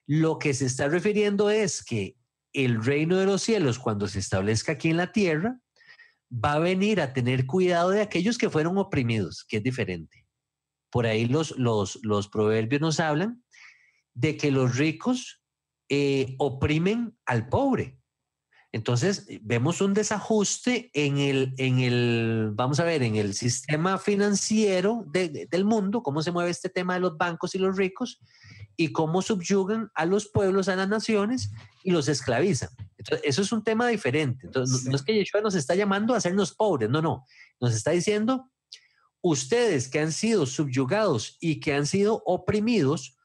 [0.07, 2.16] Lo que se está refiriendo es que
[2.53, 5.59] el reino de los cielos, cuando se establezca aquí en la tierra,
[6.31, 10.26] va a venir a tener cuidado de aquellos que fueron oprimidos, que es diferente.
[10.91, 13.43] Por ahí los, los, los proverbios nos hablan
[14.21, 15.43] de que los ricos
[15.89, 17.99] eh, oprimen al pobre.
[18.73, 25.05] Entonces, vemos un desajuste en el, en el, vamos a ver, en el sistema financiero
[25.09, 28.21] del mundo, cómo se mueve este tema de los bancos y los ricos,
[28.77, 31.51] y cómo subyugan a los pueblos, a las naciones
[31.83, 32.71] y los esclavizan.
[32.97, 34.47] Entonces, eso es un tema diferente.
[34.47, 37.25] Entonces, no, es que Yeshua nos está llamando a hacernos pobres, no, no.
[37.59, 38.49] Nos está diciendo,
[39.21, 43.16] ustedes que han sido subyugados y que han sido oprimidos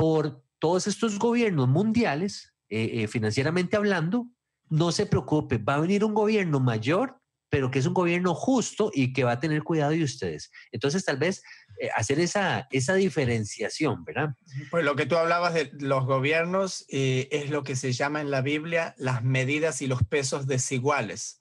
[0.00, 4.26] por todos estos gobiernos mundiales, eh, eh, financieramente hablando,
[4.68, 7.20] no se preocupe, va a venir un gobierno mayor
[7.50, 10.50] pero que es un gobierno justo y que va a tener cuidado de ustedes.
[10.70, 11.42] Entonces, tal vez
[11.80, 14.30] eh, hacer esa, esa diferenciación, ¿verdad?
[14.70, 18.30] Pues lo que tú hablabas de los gobiernos eh, es lo que se llama en
[18.30, 21.40] la Biblia las medidas y los pesos desiguales.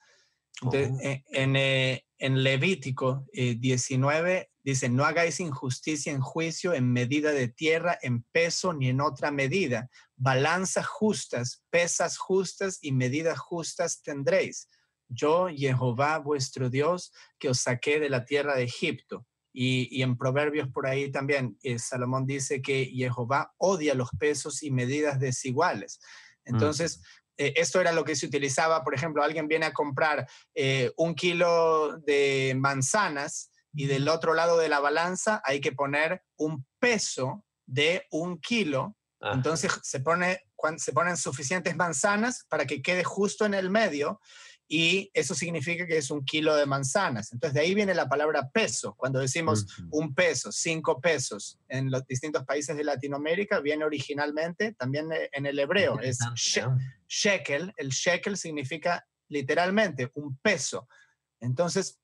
[0.62, 0.72] Oh.
[0.74, 7.97] Eh, en, en, Levítico 19 dice, no hagáis injusticia en juicio, en medida de tierra,
[8.01, 9.89] en peso ni en otra medida.
[10.16, 14.68] Balanzas justas, pesas justas y medidas justas tendréis
[15.10, 19.26] yo, Jehová, vuestro Dios, que os saqué de la tierra de Egipto.
[19.51, 24.70] Y, en Proverbios por ahí también, eh, Salomón dice que Jehová odia los pesos y
[24.70, 25.99] medidas desiguales.
[26.45, 27.01] Entonces,
[27.36, 31.16] eh, esto era lo que se utilizaba, por ejemplo, alguien viene a comprar eh, un
[31.16, 37.45] kilo de manzanas y del otro lado de la balanza hay que poner un peso
[37.65, 38.95] de un kilo.
[39.22, 40.41] Entonces se, pone,
[40.78, 44.22] se ponen suficientes manzanas para que quede justo en el medio
[44.72, 47.34] y eso significa que es un kilo de manzanas.
[47.34, 48.93] Entonces de ahí viene la palabra peso.
[48.95, 55.11] Cuando decimos un peso, cinco pesos en los distintos países de Latinoamérica, viene originalmente también
[55.11, 57.74] eh, en el hebreo, es shekel.
[57.78, 60.88] El shekel significa literalmente un peso.
[61.39, 61.99] Entonces,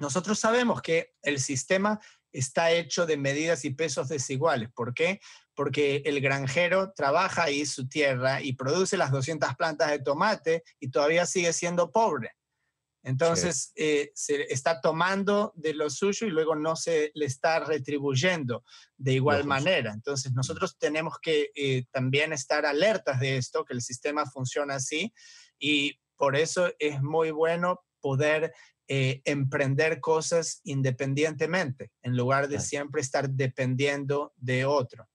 [0.00, 2.00] nosotros sabemos que el sistema
[2.32, 4.70] está hecho de medidas y pesos desiguales.
[4.72, 5.20] ¿Por qué?
[5.60, 10.90] porque el granjero trabaja ahí su tierra y produce las 200 plantas de tomate y
[10.90, 12.30] todavía sigue siendo pobre.
[13.02, 18.64] Entonces, eh, se está tomando de lo suyo y luego no se le está retribuyendo
[18.96, 19.92] de igual manera.
[19.92, 25.12] Entonces, nosotros tenemos que eh, también estar alertas de esto, que el sistema funciona así
[25.58, 28.54] y por eso es muy bueno poder
[28.92, 35.08] eh, emprender cosas independientemente, en lugar de siempre estar dependiendo de otro.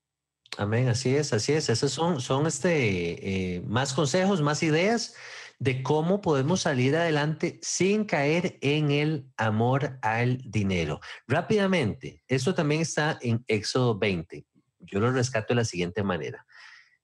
[0.58, 1.68] Amén, así es, así es.
[1.68, 5.16] Esos son, son este, eh, más consejos, más ideas
[5.60, 11.02] de cómo podemos salir adelante sin caer en el amor al dinero.
[11.28, 14.46] Rápidamente, esto también está en Éxodo 20.
[14.80, 16.46] Yo lo rescato de la siguiente manera.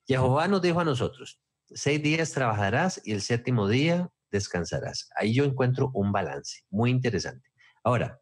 [0.07, 5.10] Jehová nos dijo a nosotros, seis días trabajarás y el séptimo día descansarás.
[5.16, 7.50] Ahí yo encuentro un balance muy interesante.
[7.84, 8.20] Ahora,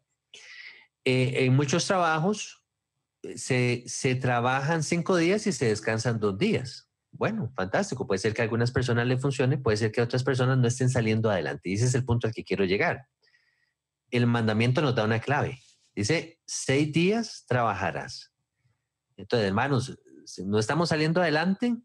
[1.06, 2.62] Eh, en muchos trabajos
[3.22, 6.90] eh, se, se trabajan cinco días y se descansan dos días.
[7.10, 8.06] Bueno, fantástico.
[8.06, 11.30] Puede ser que algunas personas le funcione, puede ser que otras personas no estén saliendo
[11.30, 11.70] adelante.
[11.70, 13.06] Y ese es el punto al que quiero llegar.
[14.10, 15.58] El mandamiento nos da una clave.
[15.94, 18.30] Dice, seis días trabajarás.
[19.16, 19.98] Entonces, hermanos,
[20.44, 21.76] no estamos saliendo adelante,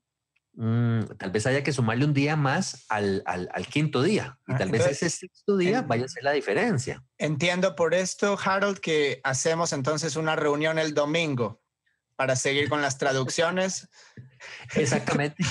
[0.56, 3.24] mm, tal vez haya que sumarle un día más al,
[3.70, 4.39] quinto día.
[4.47, 7.03] Y ah, tal vez ese sexto día vaya a ser la diferencia.
[7.18, 11.62] Entiendo por esto, Harold, que hacemos entonces una reunión el domingo
[12.16, 13.88] para seguir con las traducciones.
[14.76, 15.43] Exactamente.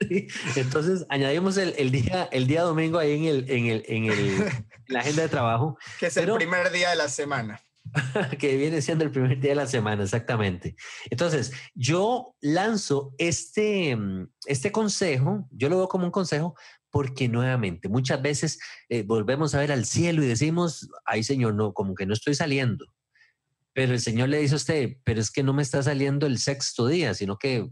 [0.56, 5.00] Entonces añadimos el, día, el día domingo ahí en, el, en, el, en, el, la
[5.00, 5.78] agenda de trabajo.
[5.98, 7.60] Que es el primer día de la semana.
[8.38, 10.76] que viene siendo el primer día de la semana, exactamente.
[11.10, 13.96] Entonces, yo lanzo este,
[14.46, 16.54] este consejo, yo lo veo como un consejo
[16.90, 21.72] porque nuevamente muchas veces eh, volvemos a ver al cielo y decimos, ay Señor, no,
[21.72, 22.86] como que no estoy saliendo.
[23.72, 26.38] Pero el Señor le dice a usted, pero es que no me está saliendo el
[26.38, 27.70] sexto día, sino que,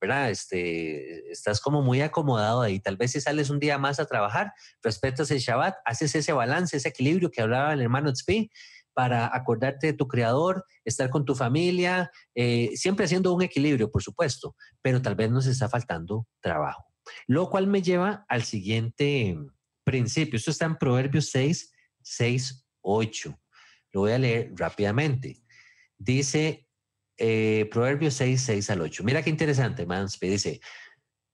[0.00, 0.30] ¿verdad?
[0.30, 2.78] Este, estás como muy acomodado ahí.
[2.78, 4.52] Tal vez si sales un día más a trabajar,
[4.82, 8.50] respetas el Shabbat, haces ese balance, ese equilibrio que hablaba el hermano Tzvi,
[8.94, 14.02] para acordarte de tu creador, estar con tu familia, eh, siempre haciendo un equilibrio, por
[14.02, 16.86] supuesto, pero tal vez nos está faltando trabajo.
[17.26, 19.36] Lo cual me lleva al siguiente
[19.84, 20.36] principio.
[20.36, 21.72] Esto está en Proverbios 6,
[22.02, 23.40] 6, 8.
[23.92, 25.42] Lo voy a leer rápidamente.
[25.98, 26.68] Dice
[27.16, 29.04] eh, Proverbios 6, 6 al 8.
[29.04, 30.28] Mira qué interesante, Manspe.
[30.28, 30.60] Dice,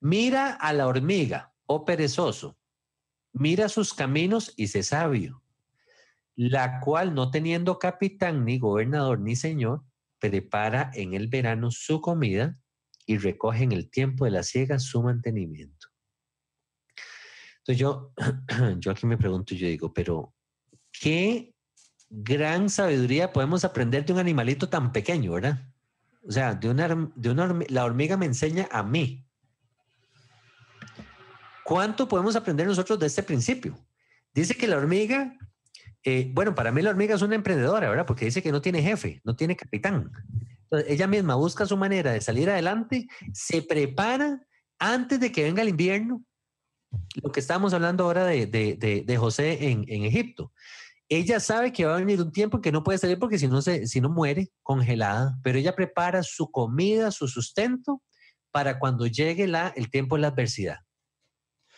[0.00, 2.58] mira a la hormiga, oh perezoso,
[3.32, 5.42] mira sus caminos y sé sabio,
[6.38, 9.82] la cual no teniendo capitán, ni gobernador, ni señor,
[10.20, 12.56] prepara en el verano su comida
[13.06, 15.88] y recoge en el tiempo de la siega su mantenimiento.
[17.58, 18.12] Entonces yo,
[18.78, 20.32] yo aquí me pregunto, yo digo, pero
[20.92, 21.56] ¿qué
[22.08, 25.68] gran sabiduría podemos aprender de un animalito tan pequeño, ¿verdad?
[26.22, 29.26] O sea, de una, de una la hormiga me enseña a mí.
[31.64, 33.76] ¿Cuánto podemos aprender nosotros de este principio?
[34.32, 35.36] Dice que la hormiga,
[36.08, 38.06] eh, bueno, para mí la hormiga es una emprendedora, ¿verdad?
[38.06, 40.10] Porque dice que no tiene jefe, no tiene capitán.
[40.64, 44.40] Entonces, ella misma busca su manera de salir adelante, se prepara
[44.78, 46.22] antes de que venga el invierno,
[47.22, 50.52] lo que estábamos hablando ahora de, de, de, José en, en Egipto
[51.08, 53.62] ella sabe que va a venir un tiempo que no puede salir porque si no,
[53.62, 58.02] se, si no muere congelada, pero ella prepara su comida, su sustento
[58.50, 60.78] para cuando llegue la, el tiempo de la adversidad.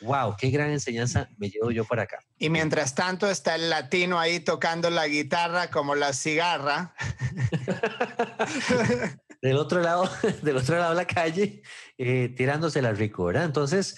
[0.02, 2.18] Wow, qué gran enseñanza me llevo yo para acá.
[2.38, 6.94] Y mientras tanto está el latino ahí tocando la guitarra como la cigarra.
[9.42, 10.10] del otro lado,
[10.42, 11.62] del otro lado de la calle,
[11.98, 13.44] eh, tirándose la rico, ¿verdad?
[13.44, 13.96] Entonces,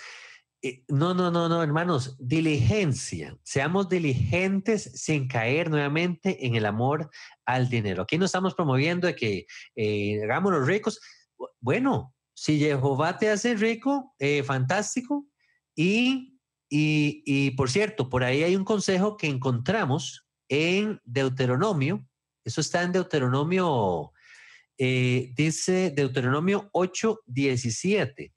[0.64, 3.36] eh, no, no, no, no, hermanos, diligencia.
[3.42, 7.11] Seamos diligentes sin caer nuevamente en el amor
[7.44, 8.03] al dinero.
[8.03, 11.00] Aquí no estamos promoviendo de que eh, hagámonos ricos.
[11.61, 15.26] Bueno, si Jehová te hace rico, eh, fantástico.
[15.75, 22.07] Y, y, y, por cierto, por ahí hay un consejo que encontramos en Deuteronomio.
[22.45, 24.12] Eso está en Deuteronomio,
[24.77, 28.33] dice Deuteronomio 8, 17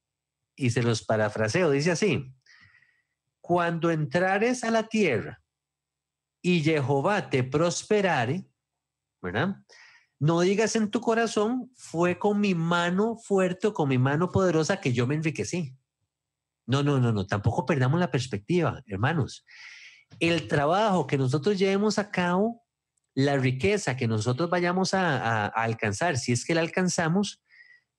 [0.55, 2.33] y se los parafraseo, dice así,
[3.41, 5.41] cuando entrares a la tierra
[6.41, 8.45] y Jehová te prosperare,
[9.21, 9.57] ¿verdad?
[10.19, 14.79] No digas en tu corazón, fue con mi mano fuerte o con mi mano poderosa
[14.79, 15.75] que yo me enriquecí.
[16.65, 19.45] No, no, no, no, tampoco perdamos la perspectiva, hermanos.
[20.19, 22.63] El trabajo que nosotros llevemos a cabo,
[23.13, 27.41] la riqueza que nosotros vayamos a, a alcanzar, si es que la alcanzamos,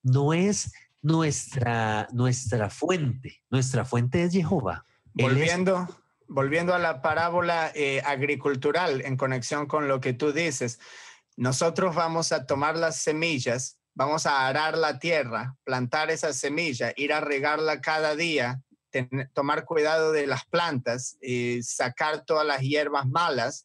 [0.02, 0.72] no es
[1.06, 3.42] nuestra, nuestra fuente.
[3.50, 4.84] Nuestra fuente es Jehová.
[5.14, 5.88] Volviendo,
[6.26, 10.80] volviendo a la parábola eh, agricultural en conexión con lo que tú dices,
[11.36, 17.14] nosotros vamos a tomar las semillas, vamos a arar la tierra, plantar esa semilla, ir
[17.14, 18.62] a regarla cada día,
[19.32, 23.64] tomar cuidado de las plantas, y sacar todas las hierbas malas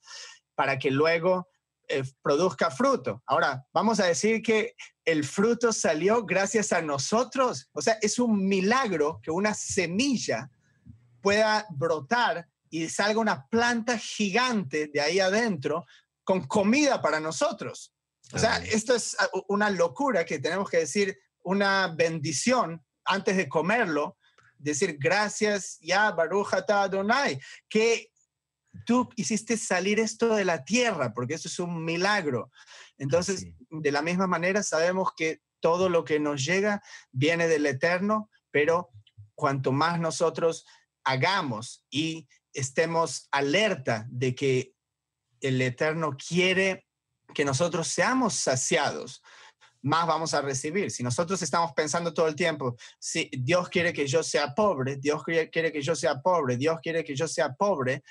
[0.56, 1.50] para que luego
[1.90, 3.22] eh, produzca fruto.
[3.26, 4.74] Ahora, vamos a decir que
[5.04, 7.70] el fruto salió gracias a nosotros.
[7.74, 10.50] O sea, es un milagro que una semilla
[11.22, 15.86] pueda brotar y salga una planta gigante de ahí adentro
[16.24, 17.92] con comida para nosotros.
[18.34, 19.18] O sea, esto es
[19.48, 24.18] una locura que tenemos que decir, una bendición antes de comerlo,
[24.58, 28.12] decir gracias ya Baruch Adonai, que
[28.86, 32.52] tú hiciste salir esto de la tierra, porque eso es un milagro.
[32.98, 38.30] Entonces, de la misma manera, sabemos que todo lo que nos llega viene del Eterno,
[38.52, 38.90] pero
[39.36, 40.66] cuanto más nosotros
[41.04, 44.76] hagamos y estemos alerta de que
[45.40, 46.88] el Eterno quiere
[47.34, 49.22] que nosotros seamos saciados,
[49.82, 50.92] más vamos a recibir.
[50.92, 55.24] Si nosotros estamos pensando todo el tiempo, si Dios quiere que yo sea pobre, Dios
[55.24, 58.04] quiere que yo sea pobre, Dios quiere que yo sea pobre,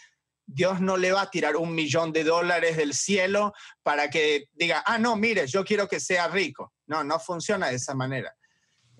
[0.53, 3.53] Dios no le va a tirar un millón de dólares del cielo
[3.85, 6.73] para que diga, ah, no, mire, yo quiero que sea rico.
[6.87, 8.35] No, no funciona de esa manera.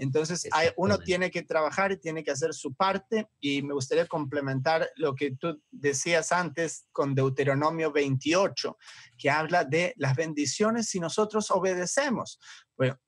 [0.01, 4.89] Entonces, uno tiene que trabajar y tiene que hacer su parte y me gustaría complementar
[4.97, 8.79] lo que tú decías antes con Deuteronomio 28,
[9.19, 12.41] que habla de las bendiciones si nosotros obedecemos.
[12.79, 12.99] Bueno,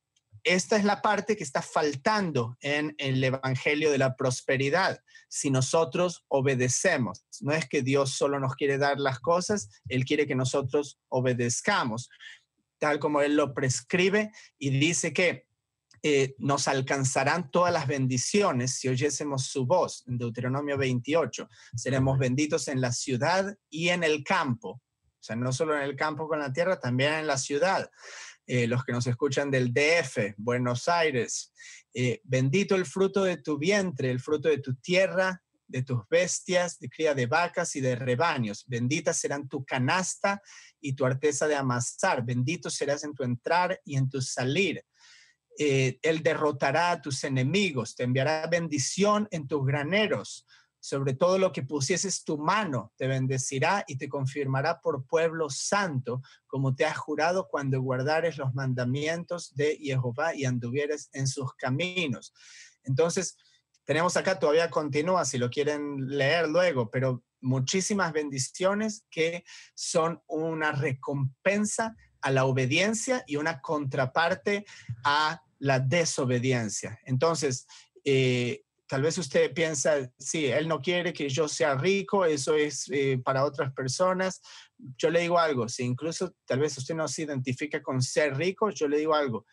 [0.44, 5.00] esta es la parte que está faltando en el Evangelio de la Prosperidad.
[5.28, 10.26] Si nosotros obedecemos, no es que Dios solo nos quiere dar las cosas, Él quiere
[10.26, 12.10] que nosotros obedezcamos,
[12.78, 15.46] tal como Él lo prescribe y dice que
[16.04, 20.02] eh, nos alcanzarán todas las bendiciones si oyésemos su voz.
[20.08, 24.70] En Deuteronomio 28, seremos benditos en la ciudad y en el campo.
[24.70, 27.88] O sea, no solo en el campo con la tierra, también en la ciudad.
[28.44, 31.52] Eh, los que nos escuchan del DF, Buenos Aires,
[31.94, 36.80] eh, bendito el fruto de tu vientre, el fruto de tu tierra, de tus bestias,
[36.80, 38.64] de cría de vacas y de rebaños.
[38.66, 40.42] Benditas serán tu canasta
[40.80, 42.24] y tu arteza de amasar.
[42.24, 44.84] Bendito serás en tu entrar y en tu salir.
[45.58, 50.46] Eh, él derrotará a tus enemigos, te enviará bendición en tus graneros,
[50.80, 56.22] sobre todo lo que pusieses tu mano, te bendecirá y te confirmará por pueblo santo,
[56.46, 62.32] como te ha jurado cuando guardares los mandamientos de Jehová y anduvieres en sus caminos.
[62.82, 63.36] Entonces,
[63.84, 69.44] tenemos acá, todavía continúa, si lo quieren leer luego, pero muchísimas bendiciones que
[69.74, 74.64] son una recompensa a la obediencia y una contraparte
[75.04, 76.98] a la desobediencia.
[77.04, 77.66] Entonces,
[78.04, 82.90] eh, tal vez usted piensa, sí, él no quiere que yo sea rico, eso es
[82.90, 84.40] eh, para otras personas.
[84.98, 88.70] Yo le digo algo, si incluso tal vez usted no se identifica con ser rico,
[88.70, 89.46] yo le digo algo,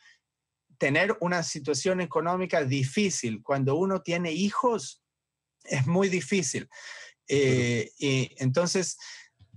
[0.77, 5.03] tener una situación económica difícil cuando uno tiene hijos
[5.63, 6.67] es muy difícil.
[7.27, 8.97] Eh, y entonces,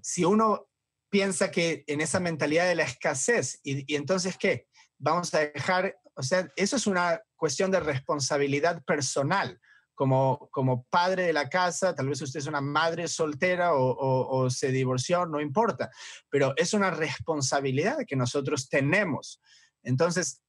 [0.02, 0.68] si uno
[1.12, 3.60] piensa que en esa mentalidad de la escasez.
[3.62, 4.66] Y, entonces, ¿qué?
[4.98, 9.60] Vamos a dejar, o sea, eso es una cuestión de responsabilidad personal.
[9.94, 14.72] Como, como padre de la casa, tal vez usted es una madre soltera o, se
[14.72, 15.90] divorció, no importa,
[16.30, 19.38] pero es una responsabilidad que nosotros tenemos.
[19.82, 20.42] Entonces,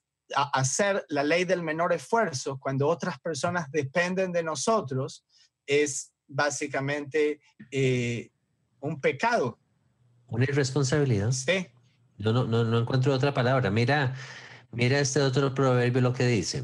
[0.53, 5.25] hacer la ley del menor esfuerzo cuando otras personas dependen de nosotros
[5.67, 8.31] es básicamente eh,
[8.79, 9.59] un pecado
[10.33, 11.31] una irresponsabilidad.
[11.31, 11.67] Sí.
[12.17, 13.69] No, no, no, encuentro otra palabra.
[13.69, 14.15] Mira,
[14.71, 16.63] mira este otro proverbio lo que dice.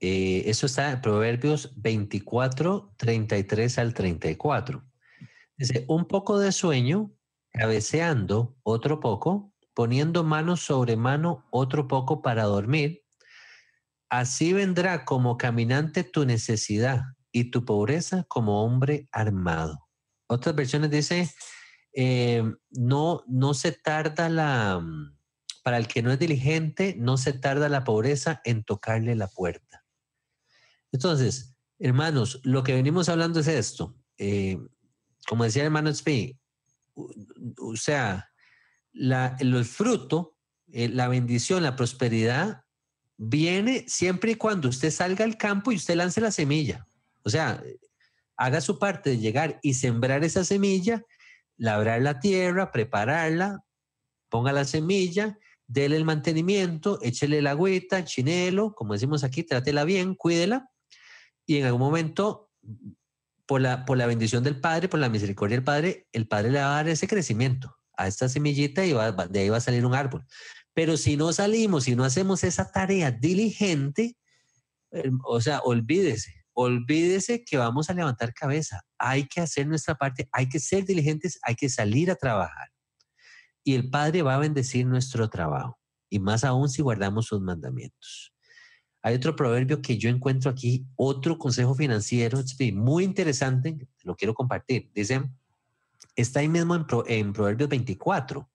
[0.00, 4.84] Eh, eso está en Proverbios 24, 33 al 34.
[5.56, 7.12] Dice, un poco de sueño,
[7.52, 13.04] cabeceando otro poco, poniendo mano sobre mano otro poco para dormir.
[14.10, 19.88] Así vendrá como caminante tu necesidad y tu pobreza como hombre armado.
[20.26, 21.30] Otras versiones dice,
[21.92, 25.16] eh, no, no se tarda la, mm,
[25.62, 29.84] para el que no es diligente, no se tarda la pobreza en tocarle la puerta.
[30.90, 33.96] Entonces, hermanos, lo que venimos hablando es esto.
[34.18, 34.58] Eh,
[35.26, 36.38] como decía el hermano Spi,
[36.94, 38.30] o sea,
[38.92, 40.36] la, el fruto,
[40.72, 42.64] eh, la bendición, la prosperidad,
[43.16, 46.86] viene siempre y cuando usted salga al campo y usted lance la semilla.
[47.22, 47.62] O sea,
[48.36, 51.04] haga su parte de llegar y sembrar esa semilla
[51.56, 53.64] labrar la tierra, prepararla,
[54.28, 59.84] ponga la semilla, déle el mantenimiento, échele el agüita, el chinelo, como decimos aquí, trátela
[59.84, 60.70] bien, cuídela,
[61.46, 62.50] y en algún momento,
[63.46, 66.60] por la, por la bendición del Padre, por la misericordia del Padre, el Padre le
[66.60, 69.94] va a dar ese crecimiento a esta semillita y de ahí va a salir un
[69.94, 70.24] árbol.
[70.74, 74.16] Pero si no salimos, si no hacemos esa tarea diligente,
[75.24, 78.82] o sea, olvídese, olvídese que vamos a levantar cabeza.
[78.98, 82.68] Hay que hacer nuestra parte, hay que ser diligentes, hay que salir a trabajar.
[83.64, 85.78] Y el Padre va a bendecir nuestro trabajo,
[86.10, 88.34] y más aún si guardamos sus mandamientos.
[89.02, 92.40] Hay otro proverbio que yo encuentro aquí, otro consejo financiero
[92.72, 94.90] muy interesante, lo quiero compartir.
[94.94, 95.22] Dice,
[96.14, 96.76] está ahí mismo
[97.06, 98.48] en, Proverbios 24.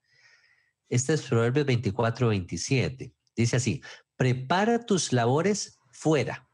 [0.90, 3.14] Este es Proverbios 24, 27.
[3.36, 3.82] Dice así,
[4.16, 6.47] prepara tus labores fuera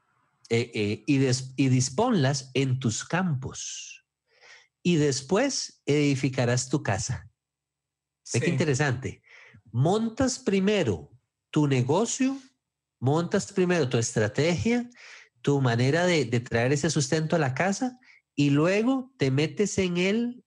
[0.55, 4.05] eh, eh, y, y disponlas en tus campos.
[4.83, 7.27] Y después edificarás tu casa.
[8.31, 9.23] Ve qué interesante.
[9.71, 11.11] Montas primero
[11.49, 12.37] tu negocio,
[12.99, 14.87] montas primero tu estrategia,
[15.41, 17.97] tu manera de, traer ese sustento a la casa
[18.35, 20.45] y luego te metes en el,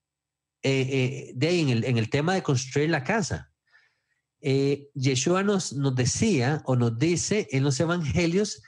[0.63, 3.51] eh, de en el, en el tema de construir la casa.
[4.39, 8.63] eh, Yeshua nos, nos decía o nos dice en los evangelios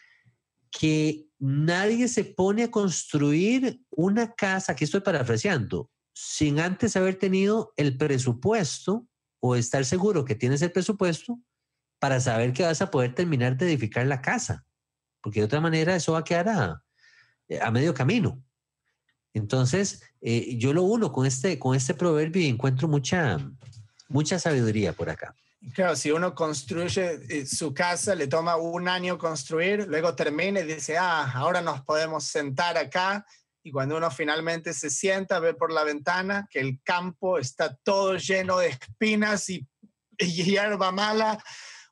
[0.72, 7.74] que nadie se pone a construir una casa, aquí estoy parafraseando, sin antes haber tenido
[7.78, 9.08] el presupuesto
[9.40, 11.40] o estar seguro que tienes el presupuesto
[11.98, 14.66] para saber que vas a poder terminar de edificar la casa,
[15.22, 16.84] porque de otra manera eso va a quedar a,
[17.62, 18.44] a medio camino.
[19.34, 23.38] Entonces, eh, yo lo uno con este, con este proverbio y encuentro mucha,
[24.08, 25.36] mucha sabiduría por acá.
[25.74, 30.64] Claro, si uno construye eh, su casa, le toma un año construir, luego termina y
[30.64, 33.26] dice, ah, ahora nos podemos sentar acá.
[33.62, 38.16] Y cuando uno finalmente se sienta, ve por la ventana que el campo está todo
[38.16, 39.68] lleno de espinas y,
[40.18, 41.44] y hierba mala.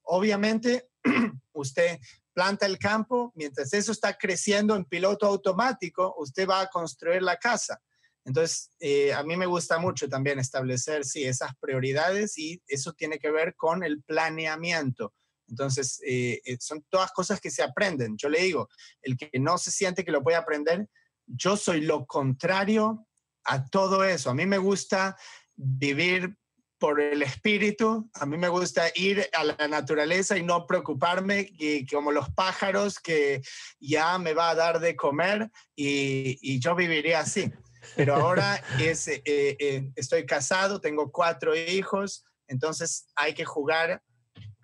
[0.04, 0.88] Obviamente,
[1.52, 2.00] usted
[2.34, 7.36] planta el campo, mientras eso está creciendo en piloto automático, usted va a construir la
[7.36, 7.82] casa.
[8.28, 13.20] Entonces, eh, a mí me gusta mucho también establecer, sí, esas prioridades y eso tiene
[13.20, 15.14] que ver con el planeamiento.
[15.48, 18.18] Entonces, eh, eh, son todas cosas que se aprenden.
[18.18, 18.68] Yo le digo,
[19.02, 20.90] el que no se siente que lo puede aprender,
[21.26, 23.08] yo soy lo contrario
[23.46, 24.30] a todo eso.
[24.30, 25.16] A mí me gusta
[25.56, 26.36] vivir
[26.78, 28.10] por el espíritu.
[28.14, 33.00] A mí me gusta ir a la naturaleza y no preocuparme que, como los pájaros
[33.00, 33.42] que
[33.80, 37.52] ya me va a dar de comer y, yo viviría así.
[37.96, 44.02] Pero ahora es, eh, eh, estoy casado, tengo cuatro hijos, entonces hay que jugar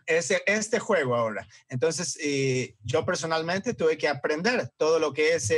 [0.05, 1.47] ese, este juego ahora.
[1.69, 5.51] Entonces, eh, yo personalmente tuve que aprender todo lo que es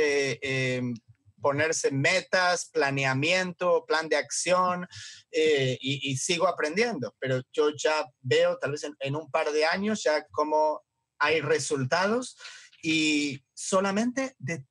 [1.40, 4.86] ponerse metas, planeamiento, plan de acción
[5.30, 10.26] y, sigo aprendiendo, pero yo ya veo tal vez en, un par de años ya
[10.30, 10.82] cómo
[11.18, 12.36] hay resultados
[12.82, 14.64] y solamente de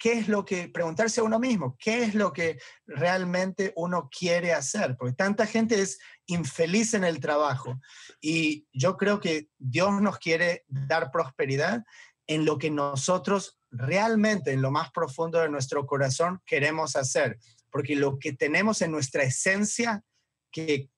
[0.00, 4.54] qué es lo que, preguntarse a uno mismo, qué es lo que realmente uno quiere
[4.54, 7.78] hacer, porque tanta gente es infeliz en el trabajo
[8.18, 11.84] y yo creo que Dios nos quiere dar prosperidad
[12.26, 17.38] en lo que nosotros realmente en lo más profundo de nuestro corazón queremos hacer,
[17.70, 20.02] porque lo que tenemos en nuestra esencia
[20.50, 20.88] que,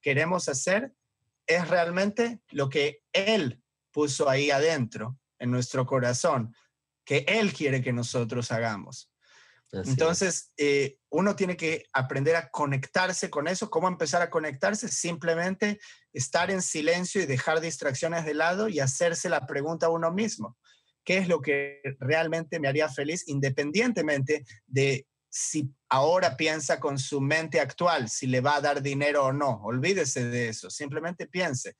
[0.00, 0.94] queremos hacer
[1.46, 6.54] es realmente lo que Él puso ahí adentro, en nuestro corazón,
[7.04, 9.10] que Él quiere que nosotros hagamos.
[9.72, 13.70] Entonces, eh, uno tiene que aprender a conectarse con eso.
[13.70, 14.88] ¿Cómo empezar a conectarse?
[14.88, 15.78] Simplemente
[16.12, 20.56] estar en silencio y dejar distracciones de lado y hacerse la pregunta a uno mismo
[21.04, 27.20] qué es lo que realmente me haría feliz, independientemente de si ahora piensa con su
[27.20, 29.60] mente actual, si le va a dar dinero o no.
[29.62, 31.76] Olvídese de eso, simplemente piense,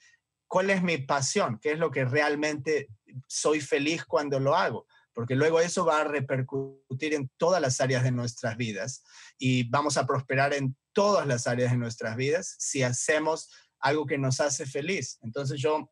[0.46, 1.58] ¿cuál es mi pasión?
[1.60, 2.88] ¿Qué es lo que realmente
[3.26, 4.86] soy feliz cuando lo hago?
[5.12, 9.02] Porque luego eso va a repercutir en todas las áreas de nuestras vidas
[9.38, 13.50] y vamos a prosperar en todas las áreas de nuestras vidas si hacemos
[13.80, 15.18] algo que nos hace feliz.
[15.22, 15.90] Entonces yo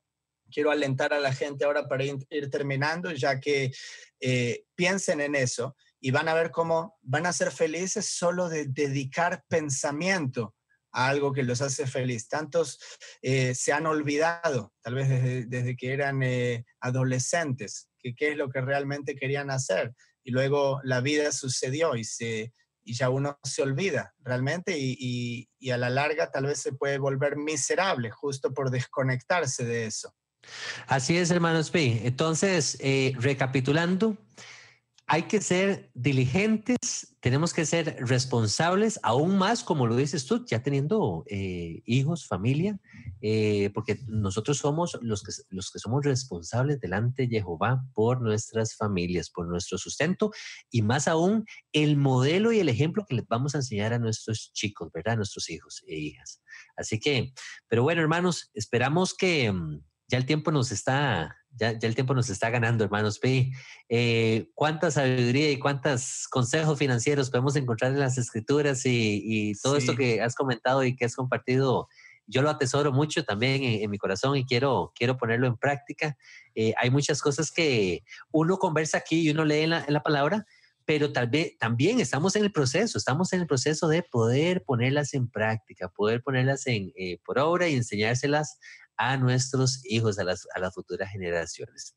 [0.51, 3.73] quiero alentar a la gente ahora para ir, terminando, ya que
[4.21, 8.67] eh, piensen en eso y van a ver cómo van a ser felices solo de
[8.67, 10.55] dedicar pensamiento
[10.93, 12.29] a algo que los hace feliz.
[12.29, 12.79] Tantos
[13.23, 18.49] eh, se han olvidado, tal vez desde, que eran eh, adolescentes, que qué es lo
[18.49, 19.93] que realmente querían hacer.
[20.25, 25.71] Y luego la vida sucedió y, se, y ya uno se olvida realmente y, y
[25.71, 30.15] a la larga tal vez se puede volver miserable justo por desconectarse de eso.
[30.87, 32.07] Así es, hermanos P.
[32.07, 34.17] Entonces, eh, recapitulando,
[35.11, 40.63] hay que ser diligentes, tenemos que ser responsables, aún más, como lo dices tú, ya
[40.63, 42.79] teniendo eh, hijos, familia,
[43.23, 48.77] eh, porque nosotros somos los que, los que somos responsables delante de Jehová por nuestras
[48.77, 50.31] familias, por nuestro sustento
[50.71, 54.53] y más aún el modelo y el ejemplo que les vamos a enseñar a nuestros
[54.53, 55.15] chicos, ¿verdad?
[55.15, 56.43] A nuestros hijos e hijas.
[56.77, 57.33] Así que,
[57.67, 62.31] pero bueno, hermanos, esperamos que mm, ya el tiempo nos está, ya, el tiempo nos
[62.31, 63.53] está ganando, hermanos P.
[63.89, 69.97] Eh, ¿Cuánta sabiduría y cuántos consejos financieros podemos encontrar en las escrituras y, todo esto
[69.97, 71.89] que has comentado y que has compartido?
[72.27, 76.17] Yo lo atesoro mucho también en, mi corazón y quiero, quiero ponerlo en práctica.
[76.55, 80.47] Eh, hay muchas cosas que uno conversa aquí y uno lee en la, palabra,
[80.85, 85.15] pero tal vez también estamos en el proceso, estamos en el proceso de poder ponerlas
[85.15, 88.59] en práctica, poder ponerlas en, eh, por obra y enseñárselas
[88.99, 91.95] a nuestros hijos, a las, a las futuras generaciones.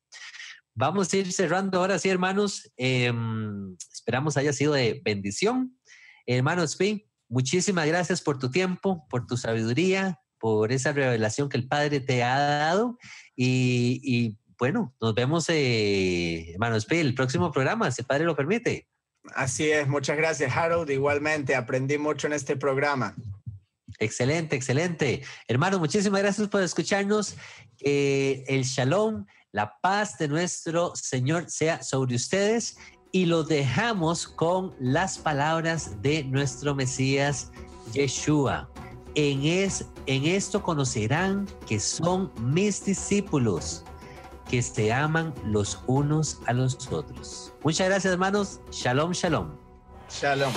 [0.74, 2.72] Vamos a ir cerrando ahora sí, hermanos.
[2.78, 5.78] Em, esperamos haya sido de bendición.
[6.26, 11.68] Hermanos P, muchísimas gracias por tu tiempo, por tu sabiduría, por esa revelación que el
[11.68, 12.97] Padre te ha dado.
[13.36, 18.88] Y, bueno, nos vemos, eh, hermanos el próximo programa, si el Padre lo permite.
[19.36, 20.89] Así es, muchas gracias, Harold.
[20.89, 23.16] Igualmente, aprendí mucho en este programa.
[24.00, 25.24] Excelente, excelente.
[25.48, 27.36] Hermano, muchísimas gracias por escucharnos.
[27.80, 32.78] el shalom, la paz de nuestro Señor sea sobre ustedes
[33.12, 37.52] y lo dejamos con las palabras de nuestro Mesías
[37.94, 38.70] Yeshua.
[39.16, 43.84] En, es, en esto conocerán que son mis discípulos,
[44.50, 47.54] que se aman los unos a los otros.
[47.64, 48.62] Muchas gracias hermanos.
[48.72, 49.52] Shalom, shalom.
[50.10, 50.52] Shalom.